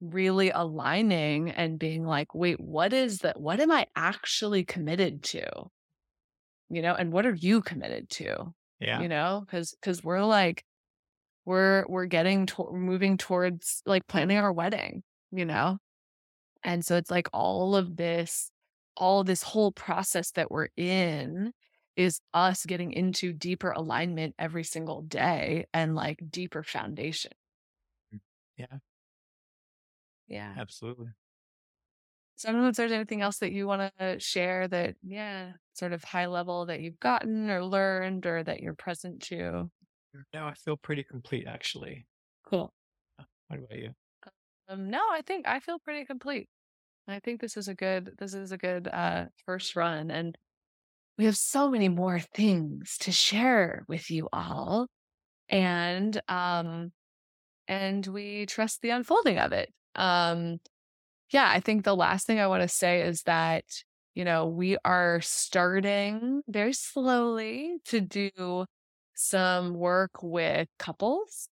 [0.01, 3.41] really aligning and being like, wait, what is that?
[3.41, 5.47] What am I actually committed to?
[6.71, 8.55] You know, and what are you committed to?
[8.79, 9.01] Yeah.
[9.01, 10.65] You know, because because we're like
[11.45, 15.79] we're we're getting to- moving towards like planning our wedding you know?
[16.63, 18.51] And so it's like all of this
[18.97, 21.53] all of this whole process that we're in
[21.97, 27.33] is us getting into deeper alignment every single day and like deeper foundation.
[28.15, 28.21] Mm,
[28.57, 28.79] yeah.
[30.29, 30.55] Yeah.
[30.57, 31.09] Absolutely.
[32.37, 35.53] So i don't know if there's anything else that you want to share that yeah
[35.75, 39.71] sort of high level that you've gotten or learned or that you're present to
[40.33, 42.07] no, I feel pretty complete actually.
[42.45, 42.73] Cool.
[43.19, 43.95] Uh, what about you?
[44.69, 46.49] Um, no, I think I feel pretty complete.
[47.09, 50.39] I think this is a good this is a good uh first run and
[51.19, 54.89] we have so many more things to share with you all
[55.51, 56.93] and um
[57.69, 59.73] and we trust the unfolding of it.
[59.97, 60.61] Um
[61.31, 63.65] yeah, I think the last thing I want to say is that
[64.15, 68.67] you know, we are starting very slowly to do
[69.15, 71.49] some work with couples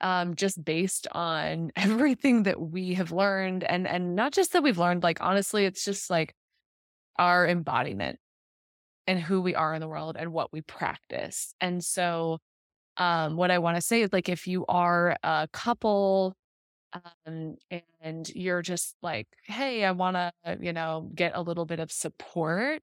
[0.00, 4.78] um, just based on everything that we have learned and and not just that we've
[4.78, 6.34] learned like honestly it's just like
[7.18, 8.18] our embodiment
[9.06, 11.54] and who we are in the world and what we practice.
[11.60, 12.38] And so
[12.96, 16.34] um, what i want to say is like if you are a couple
[17.26, 17.56] um,
[18.00, 21.90] and you're just like hey i want to you know get a little bit of
[21.90, 22.82] support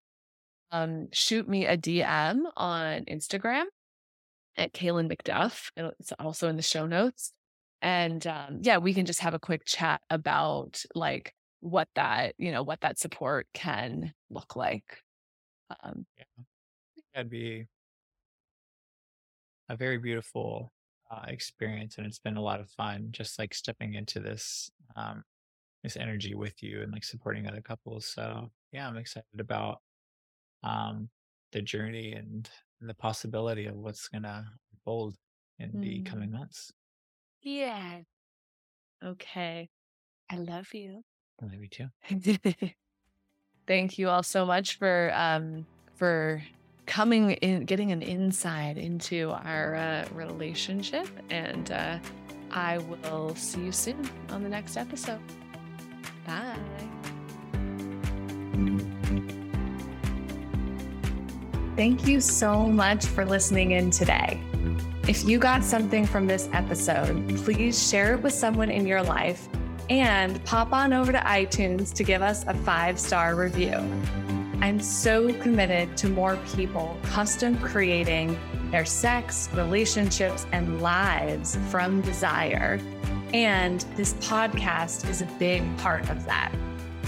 [0.71, 3.65] um, shoot me a dm on instagram
[4.59, 5.71] at Kaylin McDuff.
[5.75, 7.33] It's also in the show notes.
[7.81, 12.51] And um, yeah, we can just have a quick chat about like what that, you
[12.51, 15.01] know, what that support can look like.
[15.81, 16.43] Um, yeah,
[17.13, 17.67] that'd be
[19.69, 20.73] a very beautiful
[21.09, 23.09] uh, experience, and it's been a lot of fun.
[23.11, 25.23] Just like stepping into this um,
[25.83, 28.05] this energy with you and like supporting other couples.
[28.05, 29.79] So yeah, I'm excited about
[30.63, 31.09] um
[31.51, 32.49] the journey and,
[32.79, 35.15] and the possibility of what's gonna unfold
[35.57, 36.33] in the coming Mm.
[36.39, 36.71] months.
[37.41, 38.01] Yeah.
[39.03, 39.69] Okay.
[40.29, 41.03] I love you.
[41.41, 41.87] Maybe too.
[43.67, 45.65] Thank you all so much for um
[45.95, 46.41] for
[46.85, 51.99] coming in getting an insight into our uh, relationship and uh
[52.51, 55.21] I will see you soon on the next episode.
[56.25, 56.57] Bye.
[61.79, 64.43] Thank you so much for listening in today.
[65.07, 69.47] If you got something from this episode, please share it with someone in your life
[69.89, 73.77] and pop on over to iTunes to give us a five star review.
[74.59, 78.37] I'm so committed to more people custom creating
[78.71, 82.77] their sex, relationships, and lives from desire.
[83.33, 86.51] And this podcast is a big part of that.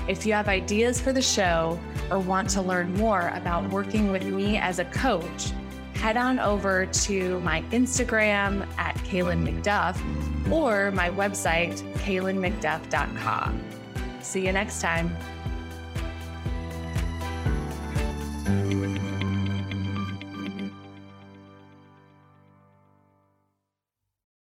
[0.08, 1.80] If you have ideas for the show
[2.10, 5.52] or want to learn more about working with me as a coach,
[5.94, 10.00] head on over to my Instagram at Kaylin McDuff
[10.52, 13.64] or my website, kaylinmcduff.com.
[14.22, 15.16] See you next time.